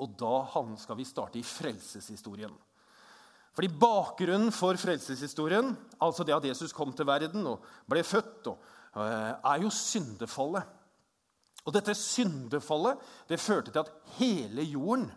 Og 0.01 0.13
da 0.17 0.35
skal 0.81 0.97
vi 0.97 1.05
starte 1.05 1.37
i 1.37 1.45
frelseshistorien. 1.45 2.53
Fordi 3.53 3.69
Bakgrunnen 3.69 4.51
for 4.53 4.77
frelseshistorien, 4.81 5.75
altså 6.01 6.25
det 6.25 6.33
at 6.35 6.47
Jesus 6.49 6.73
kom 6.73 6.93
til 6.93 7.05
verden 7.05 7.45
og 7.51 7.65
ble 7.89 8.01
født, 8.03 8.47
og, 8.49 8.57
eh, 8.97 9.33
er 9.45 9.61
jo 9.61 9.69
syndefallet. 9.69 10.63
Og 11.63 11.73
Dette 11.73 11.93
syndefallet 11.95 12.99
det 13.29 13.39
førte 13.39 13.71
til 13.71 13.79
at 13.79 13.91
hele 14.17 14.65
jorden 14.67 15.11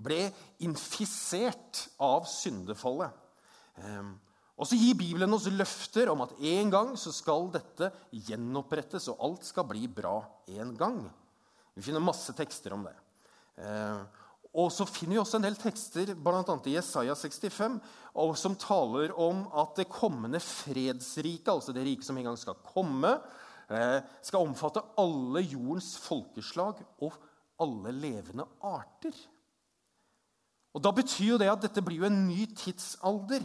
ble 0.00 0.30
infisert 0.64 1.88
av 2.00 2.24
syndefallet. 2.28 3.12
Ehm, 3.82 4.14
og 4.56 4.68
så 4.68 4.78
gir 4.78 4.96
Bibelen 4.96 5.32
oss 5.36 5.48
løfter 5.52 6.08
om 6.12 6.22
at 6.24 6.32
en 6.38 6.70
gang 6.72 6.94
så 6.96 7.12
skal 7.12 7.50
dette 7.52 7.90
gjenopprettes, 8.12 9.08
og 9.12 9.20
alt 9.20 9.44
skal 9.44 9.66
bli 9.68 9.84
bra 9.88 10.22
en 10.48 10.72
gang. 10.76 11.02
Vi 11.76 11.84
finner 11.84 12.00
masse 12.00 12.32
tekster 12.36 12.72
om 12.72 12.86
det. 12.86 12.94
Og 14.56 14.70
så 14.72 14.86
finner 14.88 15.18
vi 15.18 15.20
også 15.20 15.36
en 15.36 15.44
del 15.44 15.56
tekster, 15.60 16.14
bl.a. 16.16 16.40
i 16.64 16.74
Jesaja 16.78 17.12
65, 17.18 17.76
som 18.40 18.56
taler 18.56 19.12
om 19.20 19.44
at 19.52 19.76
det 19.76 19.90
kommende 19.92 20.40
fredsriket, 20.40 21.50
altså 21.52 21.74
det 21.76 21.84
riket 21.84 22.08
som 22.08 22.16
en 22.16 22.30
gang 22.30 22.38
skal 22.40 22.56
komme, 22.64 23.18
eh, 23.68 23.98
skal 24.24 24.46
omfatte 24.46 24.84
alle 24.96 25.44
jordens 25.44 25.92
folkeslag 26.00 26.80
og 27.04 27.18
alle 27.60 27.92
levende 27.92 28.48
arter. 28.64 29.12
Og 30.72 30.82
Da 30.82 30.92
betyr 30.92 31.34
jo 31.34 31.38
det 31.40 31.52
at 31.52 31.60
dette 31.60 31.84
blir 31.84 32.00
jo 32.00 32.08
en 32.08 32.26
ny 32.28 32.46
tidsalder. 32.56 33.44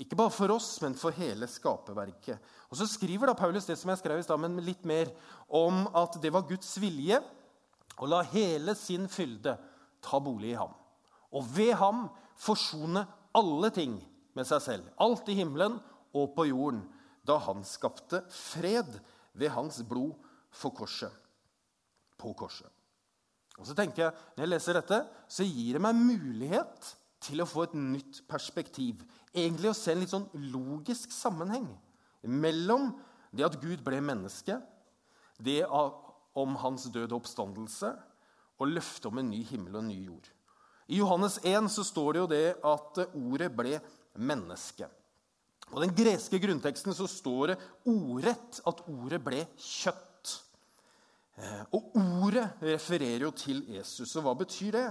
Ikke 0.00 0.16
bare 0.16 0.32
for 0.32 0.52
oss, 0.52 0.80
men 0.82 0.94
for 0.94 1.12
hele 1.12 1.46
skaperverket. 1.48 2.38
Og 2.70 2.76
Så 2.76 2.86
skriver 2.86 3.26
da 3.26 3.34
Paulus 3.34 3.64
det 3.64 3.78
som 3.78 3.88
jeg 3.88 3.98
skrev 3.98 4.18
i 4.18 4.22
stad, 4.22 4.40
men 4.40 4.60
litt 4.60 4.84
mer 4.84 5.08
om 5.48 5.86
at 5.94 6.20
det 6.20 6.32
var 6.32 6.48
Guds 6.48 6.76
vilje 6.80 7.20
å 7.96 8.08
la 8.08 8.22
hele 8.22 8.74
sin 8.74 9.08
fylde 9.08 9.56
ta 10.04 10.20
bolig 10.22 10.52
i 10.52 10.58
ham. 10.58 10.72
Og 11.32 11.46
ved 11.56 11.74
ham 11.80 12.06
forsone 12.38 13.04
alle 13.36 13.70
ting 13.74 13.96
med 14.36 14.48
seg 14.48 14.62
selv. 14.64 14.90
Alt 15.00 15.28
i 15.32 15.38
himmelen 15.38 15.78
og 16.12 16.34
på 16.36 16.48
jorden. 16.50 16.84
Da 17.24 17.38
han 17.44 17.62
skapte 17.66 18.24
fred 18.32 18.98
ved 19.38 19.52
hans 19.54 19.80
blod 19.88 20.16
for 20.52 20.74
korset. 20.76 21.12
På 22.18 22.34
korset. 22.36 22.68
Og 23.60 23.68
så 23.68 23.76
tenker 23.76 24.06
jeg, 24.06 24.12
Når 24.36 24.42
jeg 24.42 24.50
leser 24.50 24.78
dette, 24.78 24.98
så 25.28 25.44
gir 25.44 25.76
det 25.76 25.84
meg 25.84 25.96
mulighet 25.96 26.96
til 27.22 27.42
å 27.42 27.46
få 27.46 27.68
et 27.68 27.74
nytt 27.78 28.22
perspektiv. 28.28 29.04
Egentlig 29.32 29.70
å 29.70 29.76
se 29.76 29.92
en 29.92 30.02
litt 30.02 30.12
sånn 30.12 30.28
logisk 30.52 31.12
sammenheng 31.14 31.68
mellom 32.22 32.92
det 33.32 33.46
at 33.46 33.58
Gud 33.62 33.82
ble 33.84 34.00
menneske, 34.04 34.58
det 35.42 35.62
om 35.68 36.56
hans 36.62 36.84
døde 36.92 37.14
oppstandelse 37.16 37.92
og 38.62 38.72
løftet 38.72 39.10
om 39.10 39.20
en 39.20 39.30
ny 39.30 39.42
himmel 39.48 39.76
og 39.76 39.84
en 39.84 39.92
ny 39.92 39.98
jord. 40.06 40.30
I 40.92 40.98
Johannes 40.98 41.38
1 41.42 41.70
så 41.72 41.84
står 41.86 42.12
det 42.12 42.22
jo 42.22 42.30
det 42.32 42.46
at 42.72 43.04
ordet 43.08 43.50
ble 43.56 43.78
menneske. 44.18 44.88
På 45.72 45.80
den 45.80 45.94
greske 45.96 46.40
grunnteksten 46.42 46.92
så 46.96 47.06
står 47.08 47.52
det 47.52 47.60
ordrett 47.88 48.60
at 48.68 48.82
ordet 48.92 49.22
ble 49.24 49.46
kjøtt. 49.56 50.34
Eh, 51.40 51.62
og 51.72 51.96
ordet 51.96 52.44
refererer 52.60 53.24
jo 53.24 53.32
til 53.32 53.62
Jesus. 53.72 54.12
Og 54.18 54.26
hva 54.26 54.34
betyr 54.42 54.76
det? 54.76 54.86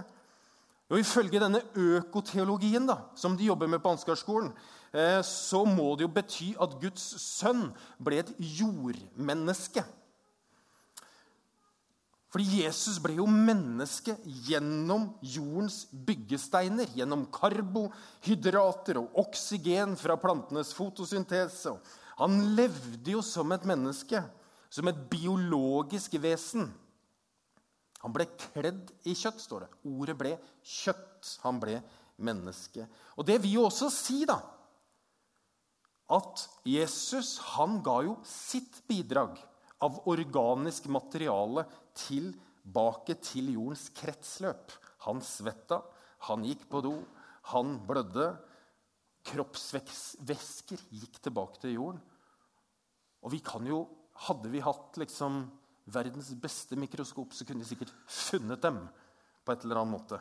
Og 0.92 1.00
Ifølge 1.00 1.40
denne 1.40 1.62
økoteologien 1.78 2.88
da, 2.90 2.98
som 3.16 3.38
de 3.38 3.48
jobber 3.48 3.70
med 3.72 3.80
på 3.84 3.94
Ansgarskolen, 3.94 4.50
eh, 4.92 5.22
så 5.24 5.62
må 5.64 5.94
det 5.96 6.08
jo 6.08 6.16
bety 6.18 6.50
at 6.60 6.74
Guds 6.82 7.06
sønn 7.22 7.70
ble 8.02 8.24
et 8.24 8.34
jordmenneske. 8.40 9.86
Fordi 12.32 12.62
Jesus 12.62 12.96
ble 13.04 13.18
jo 13.18 13.26
menneske 13.28 14.16
gjennom 14.48 15.10
jordens 15.20 15.84
byggesteiner. 15.92 16.88
Gjennom 16.96 17.26
karbohydrater 17.34 19.02
og 19.02 19.18
oksygen 19.26 19.98
fra 20.00 20.16
plantenes 20.20 20.72
fotosyntese. 20.78 21.76
Han 22.22 22.38
levde 22.56 23.18
jo 23.18 23.24
som 23.26 23.52
et 23.52 23.66
menneske, 23.68 24.22
som 24.72 24.88
et 24.88 25.04
biologisk 25.12 26.16
vesen. 26.24 26.70
Han 28.02 28.16
ble 28.16 28.30
kledd 28.40 28.94
i 29.04 29.14
kjøtt, 29.18 29.44
står 29.44 29.66
det. 29.66 29.72
Ordet 29.92 30.18
ble 30.18 30.34
kjøtt. 30.64 31.36
Han 31.44 31.60
ble 31.62 31.82
menneske. 32.24 32.88
Og 33.20 33.28
det 33.28 33.42
vil 33.44 33.60
jo 33.60 33.68
også 33.68 33.92
si 33.94 34.24
da, 34.30 34.40
at 36.12 36.48
Jesus 36.68 37.38
han 37.54 37.80
ga 37.84 38.02
jo 38.08 38.18
sitt 38.28 38.82
bidrag 38.90 39.38
av 39.82 40.02
organisk 40.12 40.90
materiale 40.92 41.64
tilbake 41.98 43.18
til 43.24 43.54
jordens 43.56 43.90
kretsløp. 43.96 44.74
Han 45.08 45.22
svetta, 45.26 45.82
han 46.28 46.46
gikk 46.46 46.68
på 46.70 46.84
do, 46.86 46.96
han 47.54 47.80
blødde. 47.88 48.34
Kroppsvæsker 49.26 50.82
gikk 50.90 51.20
tilbake 51.22 51.62
til 51.62 51.76
jorden. 51.78 52.02
Og 53.22 53.36
vi 53.36 53.42
kan 53.46 53.66
jo 53.68 53.88
Hadde 54.22 54.52
vi 54.54 54.60
hatt 54.62 55.00
liksom 55.02 55.48
verdens 55.90 56.28
beste 56.38 56.78
mikroskop, 56.78 57.32
så 57.34 57.46
kunne 57.48 57.64
vi 57.64 57.72
sikkert 57.72 57.94
funnet 58.06 58.62
dem 58.62 58.76
på 59.42 59.56
et 59.56 59.64
eller 59.66 59.80
annet 59.82 59.96
måte. 59.96 60.20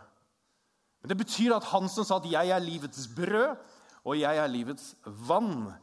Men 1.02 1.12
det 1.12 1.18
betyr 1.20 1.52
at 1.56 1.66
han 1.68 1.88
som 1.88 2.06
sa 2.06 2.16
at 2.16 2.30
'jeg 2.30 2.48
er 2.48 2.64
livets 2.64 3.08
brød', 3.08 3.58
og 4.04 4.16
'jeg 4.16 4.36
er 4.36 4.46
livets 4.46 4.94
vann', 5.04 5.74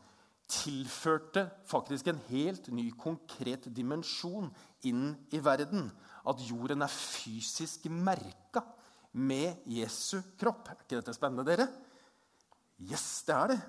tilførte 0.47 1.47
faktisk 1.67 2.07
en 2.07 2.19
helt 2.29 2.69
ny, 2.71 2.89
konkret 2.95 3.67
dimensjon 3.75 4.49
inn 4.87 5.11
i 5.35 5.41
verden. 5.43 5.89
At 6.27 6.41
jorden 6.47 6.83
er 6.85 6.91
fysisk 6.91 7.89
merka 7.91 8.63
med 9.17 9.63
Jesu 9.67 10.21
kropp. 10.39 10.69
Er 10.69 10.79
ikke 10.79 10.99
dette 10.99 11.15
spennende, 11.15 11.45
dere? 11.47 11.67
Yes, 12.79 13.23
det 13.27 13.35
er 13.35 13.53
det. 13.53 13.59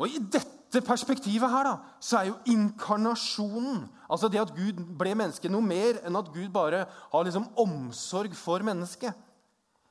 Og 0.00 0.08
i 0.08 0.20
dette 0.32 0.80
perspektivet 0.86 1.50
her 1.50 1.66
da, 1.66 1.74
så 2.00 2.20
er 2.20 2.28
jo 2.30 2.38
inkarnasjonen, 2.48 3.82
altså 4.08 4.30
det 4.32 4.40
at 4.40 4.54
Gud 4.56 4.78
ble 4.96 5.12
menneske, 5.18 5.50
noe 5.52 5.64
mer 5.64 5.98
enn 6.06 6.16
at 6.16 6.30
Gud 6.32 6.48
bare 6.54 6.86
har 6.88 7.26
liksom 7.26 7.50
omsorg 7.60 8.36
for 8.38 8.64
mennesket. 8.64 9.12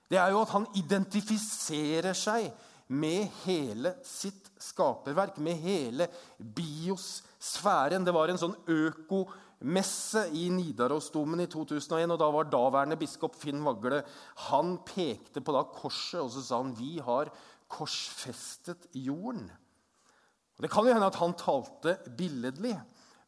Det 0.10 0.18
er 0.18 0.32
jo 0.34 0.42
at 0.42 0.54
han 0.56 0.66
identifiserer 0.80 2.18
seg 2.18 2.50
med 2.90 3.30
hele 3.44 3.94
sitt 4.06 4.50
skaperverk, 4.60 5.38
med 5.38 5.62
hele 5.62 6.08
biosfæren. 6.38 8.06
Det 8.06 8.14
var 8.16 8.32
en 8.32 8.42
sånn 8.42 8.58
økomesse 8.66 10.26
i 10.34 10.48
Nidarosdomen 10.54 11.44
i 11.46 11.50
2001, 11.52 12.16
og 12.16 12.20
da 12.22 12.30
var 12.34 12.50
daværende 12.50 12.98
biskop 13.00 13.38
Finn 13.38 13.62
Vagle 13.66 14.02
Han 14.50 14.80
pekte 14.88 15.44
på 15.44 15.54
da 15.56 15.64
korset, 15.70 16.22
og 16.24 16.34
så 16.34 16.44
sa 16.44 16.62
han 16.64 16.74
vi 16.78 16.98
har 17.06 17.30
korsfestet 17.70 18.90
jorden. 18.98 19.46
Og 20.58 20.66
Det 20.66 20.72
kan 20.74 20.88
jo 20.88 20.94
hende 20.94 21.08
at 21.08 21.22
han 21.22 21.38
talte 21.38 21.96
billedlig, 22.18 22.74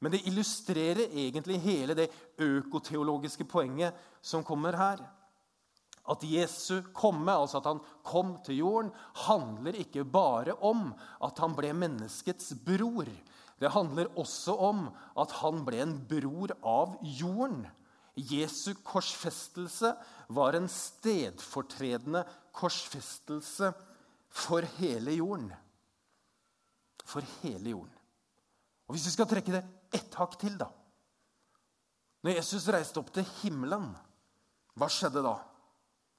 men 0.01 0.11
det 0.11 0.25
illustrerer 0.25 1.13
egentlig 1.13 1.61
hele 1.61 1.93
det 1.95 2.09
økoteologiske 2.41 3.45
poenget 3.45 3.93
som 4.25 4.43
kommer 4.43 4.73
her. 4.73 5.03
At 6.11 6.23
Jesu 6.27 6.81
komme, 6.97 7.31
altså 7.31 7.61
at 7.61 7.69
han 7.69 7.81
kom 8.07 8.35
til 8.45 8.59
jorden, 8.59 8.91
handler 9.27 9.77
ikke 9.79 10.03
bare 10.03 10.57
om 10.65 10.89
at 11.23 11.39
han 11.39 11.55
ble 11.55 11.71
menneskets 11.77 12.51
bror. 12.65 13.07
Det 13.61 13.71
handler 13.71 14.11
også 14.19 14.57
om 14.57 14.87
at 15.21 15.37
han 15.39 15.63
ble 15.67 15.83
en 15.85 15.95
bror 16.09 16.55
av 16.67 16.97
jorden. 17.05 17.63
Jesu 18.17 18.73
korsfestelse 18.83 19.93
var 20.35 20.57
en 20.57 20.67
stedfortredende 20.67 22.25
korsfestelse 22.57 23.71
for 24.31 24.67
hele 24.81 25.15
jorden 25.21 25.51
for 27.11 27.25
hele 27.41 27.73
jorden. 27.75 27.97
Og 28.87 28.95
Hvis 28.95 29.07
vi 29.07 29.15
skal 29.15 29.29
trekke 29.29 29.55
det 29.55 29.63
ett 29.95 30.15
hakk 30.19 30.37
til, 30.39 30.57
da 30.59 30.69
Når 32.21 32.35
Jesus 32.37 32.67
reiste 32.69 32.99
opp 33.01 33.09
til 33.15 33.25
himmelen, 33.41 33.87
hva 34.77 34.87
skjedde 34.91 35.23
da? 35.25 35.39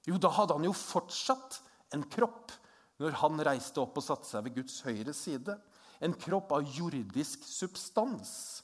Jo, 0.08 0.18
da 0.18 0.32
hadde 0.34 0.56
han 0.56 0.66
jo 0.66 0.74
fortsatt 0.74 1.60
en 1.94 2.02
kropp 2.10 2.54
når 3.02 3.18
han 3.22 3.42
reiste 3.46 3.82
opp 3.82 3.98
og 3.98 4.04
satte 4.04 4.28
seg 4.28 4.46
ved 4.46 4.56
Guds 4.60 4.80
høyre 4.86 5.14
side. 5.14 5.56
En 6.02 6.14
kropp 6.18 6.52
av 6.56 6.66
jordisk 6.66 7.44
substans. 7.46 8.62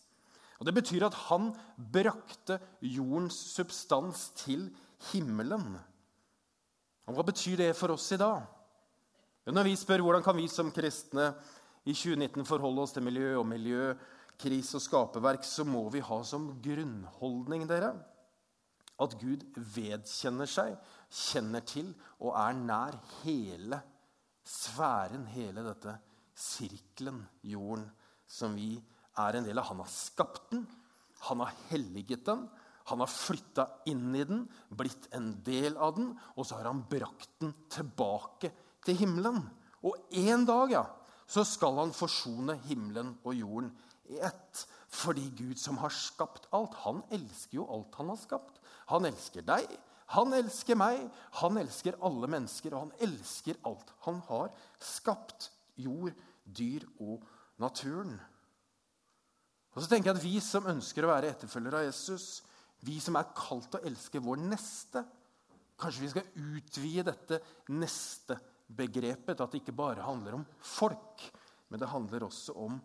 Og 0.58 0.66
Det 0.66 0.74
betyr 0.74 1.06
at 1.06 1.16
han 1.28 1.52
brakte 1.76 2.58
jordens 2.82 3.38
substans 3.54 4.28
til 4.40 4.66
himmelen. 5.12 5.78
Og 7.06 7.14
Hva 7.14 7.24
betyr 7.26 7.62
det 7.62 7.76
for 7.78 7.94
oss 7.94 8.10
i 8.12 8.20
dag? 8.20 8.42
Når 9.48 9.64
vi 9.64 9.78
spør 9.80 10.02
hvordan 10.04 10.24
kan 10.26 10.36
vi 10.36 10.48
som 10.50 10.72
kristne 10.74 11.30
i 11.88 11.94
2019 11.94 12.44
forholde 12.44 12.82
oss 12.82 12.92
til 12.92 13.06
miljø 13.06 13.38
og 13.38 13.46
miljø, 13.48 13.94
krise 14.38 14.76
og 14.76 14.84
skaperverk, 14.84 15.46
så 15.46 15.64
må 15.64 15.86
vi 15.90 16.02
ha 16.04 16.18
som 16.26 16.50
grunnholdning 16.62 17.64
dere, 17.70 17.94
at 18.98 19.14
Gud 19.20 19.44
vedkjenner 19.74 20.50
seg, 20.50 20.74
kjenner 21.08 21.64
til 21.66 21.92
og 22.18 22.34
er 22.38 22.56
nær 22.58 22.98
hele 23.22 23.80
sfæren, 24.48 25.26
hele 25.30 25.64
dette 25.66 25.94
sirkelen, 26.38 27.22
jorden, 27.42 27.88
som 28.28 28.54
vi 28.58 28.76
er 29.18 29.38
en 29.38 29.46
del 29.46 29.60
av. 29.60 29.70
Han 29.70 29.82
har 29.82 29.92
skapt 29.92 30.50
den, 30.52 30.64
han 31.28 31.44
har 31.44 31.54
helliget 31.70 32.26
den, 32.26 32.46
han 32.88 33.02
har 33.02 33.10
flytta 33.12 33.66
inn 33.90 34.14
i 34.16 34.24
den, 34.24 34.46
blitt 34.72 35.10
en 35.16 35.34
del 35.44 35.76
av 35.76 35.96
den, 35.98 36.14
og 36.36 36.46
så 36.46 36.58
har 36.58 36.70
han 36.70 36.86
brakt 36.88 37.34
den 37.42 37.52
tilbake 37.72 38.50
til 38.86 38.96
himmelen. 39.02 39.42
Og 39.84 40.14
en 40.16 40.46
dag, 40.48 40.72
ja, 40.72 40.84
så 41.28 41.44
skal 41.44 41.82
han 41.82 41.92
forsone 41.92 42.56
himmelen 42.64 43.12
og 43.22 43.36
jorden 43.36 43.72
i 44.08 44.20
ett. 44.24 44.64
Fordi 44.88 45.26
Gud 45.36 45.60
som 45.60 45.76
har 45.82 45.92
skapt 45.92 46.48
alt, 46.56 46.78
han 46.86 47.02
elsker 47.12 47.60
jo 47.60 47.66
alt 47.74 47.98
han 48.00 48.08
har 48.08 48.20
skapt. 48.20 48.56
Han 48.88 49.06
elsker 49.08 49.44
deg, 49.46 49.68
han 50.14 50.32
elsker 50.32 50.78
meg, 50.80 51.02
han 51.42 51.60
elsker 51.60 51.98
alle 52.04 52.30
mennesker, 52.32 52.72
og 52.72 52.86
han 52.86 53.08
elsker 53.08 53.58
alt 53.68 53.92
han 54.06 54.22
har 54.30 54.52
skapt. 54.80 55.50
Jord, 55.78 56.14
dyr 56.42 56.82
og 56.98 57.22
naturen. 57.62 58.16
Og 59.76 59.84
så 59.84 59.90
tenker 59.90 60.10
jeg 60.10 60.18
at 60.18 60.24
Vi 60.24 60.40
som 60.42 60.66
ønsker 60.66 61.06
å 61.06 61.12
være 61.12 61.28
etterfølgere 61.30 61.82
av 61.82 61.86
Jesus, 61.86 62.40
vi 62.82 62.96
som 63.02 63.18
er 63.18 63.30
kalt 63.36 63.76
å 63.78 63.84
elske 63.86 64.22
vår 64.22 64.40
neste 64.48 65.04
Kanskje 65.78 66.02
vi 66.02 66.08
skal 66.10 66.54
utvide 66.58 67.04
dette 67.06 67.36
neste 67.70 68.34
begrepet 68.66 69.38
at 69.38 69.52
det 69.52 69.60
ikke 69.60 69.76
bare 69.78 70.02
handler 70.02 70.40
om 70.40 70.46
folk, 70.58 71.22
men 71.70 71.78
det 71.78 71.90
handler 71.92 72.24
også 72.26 72.56
om 72.58 72.80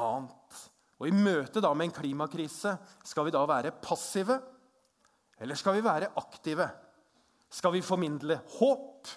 annet. 0.00 0.62
Og 0.96 1.10
I 1.10 1.12
møte 1.12 1.60
med 1.60 1.90
en 1.90 1.94
klimakrise, 1.98 2.72
skal 3.04 3.28
vi 3.28 3.34
da 3.34 3.42
være 3.44 3.74
passive, 3.84 4.38
eller 5.42 5.58
skal 5.58 5.74
vi 5.76 5.84
være 5.84 6.12
aktive? 6.16 6.68
Skal 7.52 7.74
vi 7.74 7.82
formidle 7.84 8.38
håp? 8.58 9.10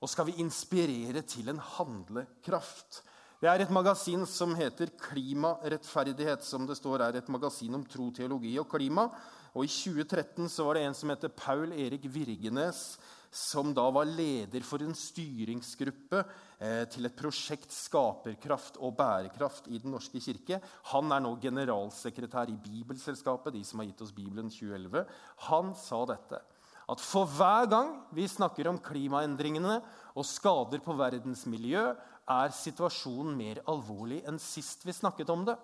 Og 0.00 0.10
skal 0.12 0.28
vi 0.28 0.38
inspirere 0.42 1.22
til 1.26 1.50
en 1.50 1.58
handlekraft? 1.58 3.02
Det 3.40 3.48
er 3.50 3.60
et 3.60 3.72
magasin 3.74 4.22
som 4.28 4.54
heter 4.56 4.92
Klimarettferdighet, 4.96 6.44
som 6.44 6.64
det 6.68 6.76
står 6.78 7.02
er 7.04 7.18
et 7.18 7.28
magasin 7.28 7.74
om 7.76 7.84
tro, 7.84 8.08
teologi 8.14 8.54
og 8.60 8.68
klima. 8.70 9.10
Og 9.52 9.66
I 9.66 9.72
2013 9.72 10.48
så 10.52 10.64
var 10.64 10.78
det 10.78 10.86
en 10.86 10.96
som 10.96 11.12
heter 11.12 11.32
Paul 11.32 11.72
Erik 11.72 12.06
Virgenes, 12.12 12.96
som 13.30 13.72
da 13.74 13.84
var 13.92 14.08
leder 14.08 14.64
for 14.66 14.82
en 14.84 14.94
styringsgruppe 14.96 16.22
eh, 16.58 16.82
til 16.92 17.08
et 17.08 17.16
prosjekt 17.18 17.72
Skaperkraft 17.74 18.80
og 18.80 18.96
bærekraft 18.98 19.70
i 19.70 19.80
Den 19.82 19.94
norske 19.96 20.20
kirke. 20.22 20.60
Han 20.92 21.12
er 21.12 21.22
nå 21.24 21.34
generalsekretær 21.42 22.52
i 22.52 22.58
Bibelselskapet, 22.60 23.54
de 23.56 23.64
som 23.66 23.82
har 23.82 23.90
gitt 23.90 24.04
oss 24.06 24.14
Bibelen 24.16 24.50
2011. 24.52 25.06
Han 25.50 25.74
sa 25.78 26.02
dette 26.12 26.42
at 26.86 27.02
for 27.02 27.26
hver 27.26 27.66
gang 27.66 27.88
vi 28.14 28.28
snakker 28.30 28.68
om 28.70 28.78
klimaendringene 28.78 29.80
og 30.14 30.26
skader 30.26 30.78
på 30.84 30.94
verdens 30.94 31.42
miljø, 31.50 31.88
er 32.26 32.54
situasjonen 32.54 33.34
mer 33.38 33.60
alvorlig 33.70 34.20
enn 34.26 34.38
sist 34.42 34.82
vi 34.86 34.94
snakket 34.94 35.30
om 35.30 35.44
det. 35.46 35.56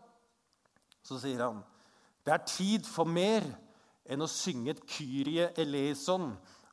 Så 1.02 1.18
sier 1.22 1.42
han 1.42 1.62
det 2.22 2.34
er 2.36 2.46
tid 2.46 2.86
for 2.86 3.08
mer 3.08 3.42
enn 4.06 4.22
å 4.22 4.30
synge 4.30 4.74
et 4.74 4.82
Kyrie 4.86 5.48
eleison 5.58 6.28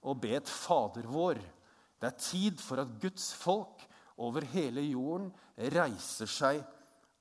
og 0.08 0.20
be 0.24 0.36
et 0.38 0.50
Fader 0.50 1.08
vår. 1.10 1.40
Det 2.00 2.08
er 2.08 2.22
tid 2.24 2.62
for 2.64 2.82
at 2.82 3.00
Guds 3.02 3.32
folk 3.36 3.84
over 4.20 4.46
hele 4.54 4.84
jorden 4.88 5.30
reiser 5.76 6.30
seg 6.30 6.62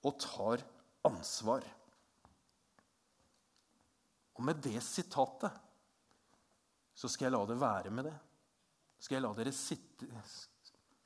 og 0.06 0.18
tar 0.22 0.62
ansvar. 1.06 1.64
Og 4.38 4.44
med 4.46 4.60
det 4.62 4.78
sitatet 4.86 5.64
så 6.98 7.10
skal 7.10 7.28
jeg 7.28 7.34
la 7.34 7.42
det 7.46 7.58
være 7.58 7.90
med 7.94 8.08
det. 8.08 8.14
Skal 8.98 9.18
jeg 9.18 9.24
la 9.24 9.32
dere 9.38 9.54
sitte, 9.54 10.06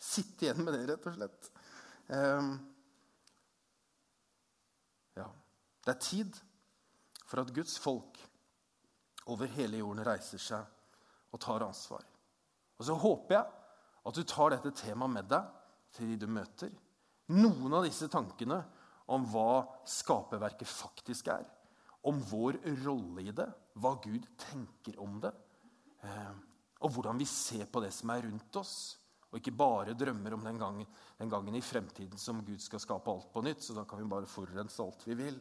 sitte 0.01 0.47
igjen 0.47 0.63
med 0.65 0.77
det, 0.77 0.85
rett 0.89 1.09
og 1.09 1.17
slett. 1.17 1.49
Um, 2.09 2.53
ja. 5.17 5.27
Det 5.85 5.93
er 5.93 6.05
tid 6.09 6.39
for 7.29 7.43
at 7.43 7.53
Guds 7.57 7.77
folk 7.81 8.21
over 9.33 9.53
hele 9.57 9.81
jorden 9.81 10.05
reiser 10.05 10.41
seg 10.41 10.82
og 11.33 11.41
tar 11.41 11.65
ansvar. 11.65 12.05
Og 12.79 12.87
så 12.87 12.97
håper 12.99 13.37
jeg 13.39 13.47
at 14.09 14.19
du 14.19 14.23
tar 14.27 14.55
dette 14.55 14.75
temaet 14.83 15.17
med 15.17 15.29
deg 15.31 15.51
til 15.97 16.13
de 16.13 16.21
du 16.25 16.31
møter. 16.31 16.73
Noen 17.33 17.79
av 17.79 17.87
disse 17.87 18.09
tankene 18.13 18.59
om 19.13 19.25
hva 19.31 19.63
skaperverket 19.89 20.69
faktisk 20.69 21.31
er, 21.33 21.45
om 22.09 22.19
vår 22.33 22.59
rolle 22.83 23.23
i 23.29 23.35
det, 23.35 23.47
hva 23.79 23.95
Gud 24.03 24.27
tenker 24.41 24.99
om 25.03 25.21
det, 25.23 25.31
eh, 26.03 26.35
og 26.83 26.91
hvordan 26.97 27.21
vi 27.21 27.29
ser 27.29 27.69
på 27.71 27.81
det 27.85 27.93
som 27.95 28.11
er 28.11 28.27
rundt 28.27 28.59
oss. 28.59 28.75
Og 29.31 29.39
ikke 29.39 29.55
bare 29.57 29.95
drømmer 29.97 30.35
om 30.35 30.43
den 30.45 30.59
gangen, 30.61 30.89
den 31.17 31.31
gangen, 31.31 31.55
i 31.57 31.65
fremtiden 31.65 32.21
som 32.21 32.43
Gud 32.45 32.61
skal 32.61 32.83
skape 32.83 33.09
alt 33.09 33.31
på 33.33 33.41
nytt. 33.47 33.63
Så 33.65 33.73
da 33.73 33.87
kan 33.89 34.03
vi 34.03 34.11
bare 34.11 34.29
forurense 34.29 34.83
alt 34.83 35.07
vi 35.07 35.17
vil. 35.17 35.39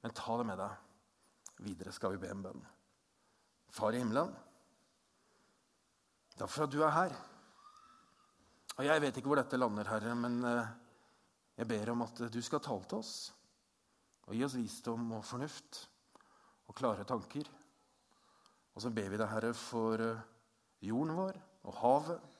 Men 0.00 0.14
ta 0.16 0.38
det 0.40 0.46
med 0.48 0.62
deg. 0.62 0.78
Videre 1.66 1.92
skal 1.92 2.14
vi 2.14 2.22
be 2.22 2.30
en 2.32 2.44
bønn. 2.46 2.62
Far 3.74 3.92
i 3.92 4.00
himmelen, 4.00 4.32
takk 6.38 6.50
for 6.50 6.66
at 6.66 6.74
du 6.74 6.82
er 6.82 6.94
her. 6.94 7.14
Og 8.74 8.84
Jeg 8.84 9.02
vet 9.02 9.16
ikke 9.18 9.30
hvor 9.30 9.38
dette 9.38 9.58
lander, 9.60 9.86
Herre, 9.86 10.14
men 10.18 10.40
eh, 10.50 10.72
jeg 11.60 11.68
ber 11.70 11.92
om 11.92 12.02
at 12.02 12.24
du 12.32 12.40
skal 12.42 12.62
tale 12.62 12.88
til 12.90 12.98
oss. 12.98 13.14
Og 14.26 14.34
gi 14.34 14.44
oss 14.46 14.56
visdom 14.58 15.12
og 15.14 15.24
fornuft 15.26 15.84
og 16.66 16.74
klare 16.74 17.04
tanker. 17.06 17.46
Og 18.74 18.82
så 18.82 18.90
ber 18.90 19.12
vi 19.12 19.20
deg, 19.20 19.30
Herre, 19.30 19.52
for 19.54 20.02
eh, 20.02 20.22
jorden 20.82 21.14
vår 21.18 21.38
og 21.64 21.80
havet 21.80 22.30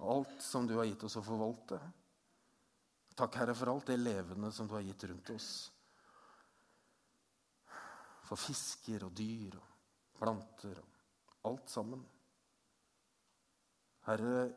og 0.00 0.12
alt 0.14 0.42
som 0.42 0.66
du 0.66 0.78
har 0.78 0.88
gitt 0.88 1.04
oss 1.06 1.18
å 1.20 1.24
forvalte. 1.24 1.78
Takk, 3.16 3.36
Herre, 3.36 3.54
for 3.54 3.70
alt 3.72 3.90
det 3.92 4.00
levende 4.00 4.50
som 4.52 4.68
du 4.68 4.74
har 4.74 4.84
gitt 4.86 5.04
rundt 5.10 5.32
oss. 5.34 5.50
For 8.24 8.40
fisker 8.40 9.04
og 9.06 9.12
dyr 9.16 9.58
og 9.58 10.16
planter 10.16 10.80
og 10.80 11.50
alt 11.50 11.70
sammen. 11.72 12.02
Herre, 14.06 14.48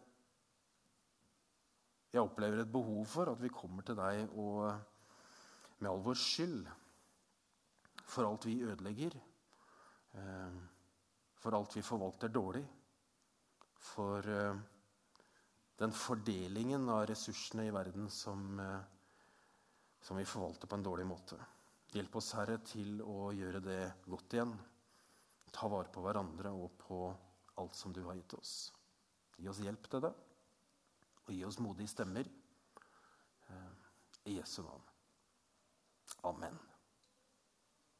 jeg 2.13 2.21
opplever 2.21 2.61
et 2.61 2.71
behov 2.71 3.05
for 3.09 3.31
at 3.31 3.41
vi 3.41 3.51
kommer 3.53 3.85
til 3.85 3.97
deg 3.97 4.29
og 4.37 4.69
med 5.79 5.89
all 5.89 6.03
vår 6.05 6.19
skyld 6.19 6.61
for 8.13 8.27
alt 8.27 8.45
vi 8.45 8.59
ødelegger, 8.61 9.15
eh, 10.13 10.59
for 11.41 11.57
alt 11.57 11.77
vi 11.77 11.81
forvalter 11.81 12.29
dårlig, 12.29 12.63
for 13.83 14.29
eh, 14.29 14.59
den 15.79 15.95
fordelingen 15.97 16.85
av 16.93 17.07
ressursene 17.09 17.67
i 17.67 17.73
verden 17.73 18.09
som, 18.13 18.59
eh, 18.59 18.83
som, 20.01 20.17
vi 20.17 20.27
forvalter 20.29 20.69
på 20.69 20.77
en 20.77 20.85
dårlig 20.85 21.07
måte. 21.09 21.39
Hjelp 21.93 22.15
oss, 22.21 22.33
Herre, 22.37 22.59
til 22.65 23.01
å 23.01 23.31
gjøre 23.33 23.61
det 23.65 23.81
godt 24.05 24.37
igjen. 24.37 24.53
Ta 25.53 25.69
vare 25.69 25.91
på 25.93 26.01
hverandre 26.05 26.53
og 26.53 26.71
på 26.77 27.01
alt 27.61 27.75
som 27.77 27.93
du 27.93 28.01
har 28.05 28.17
gitt 28.17 28.33
oss. 28.37 28.71
Gi 29.37 29.49
oss 29.49 29.61
hjelp 29.63 29.89
til 29.89 30.03
det, 30.05 30.13
og 31.23 31.33
gi 31.33 31.43
oss 31.47 31.59
modige 31.63 31.91
stemmer. 31.91 32.29
Eh, 33.49 33.71
I 34.25 34.37
Jesu 34.37 34.61
navn. 34.63 34.83
Amen. 36.23 36.59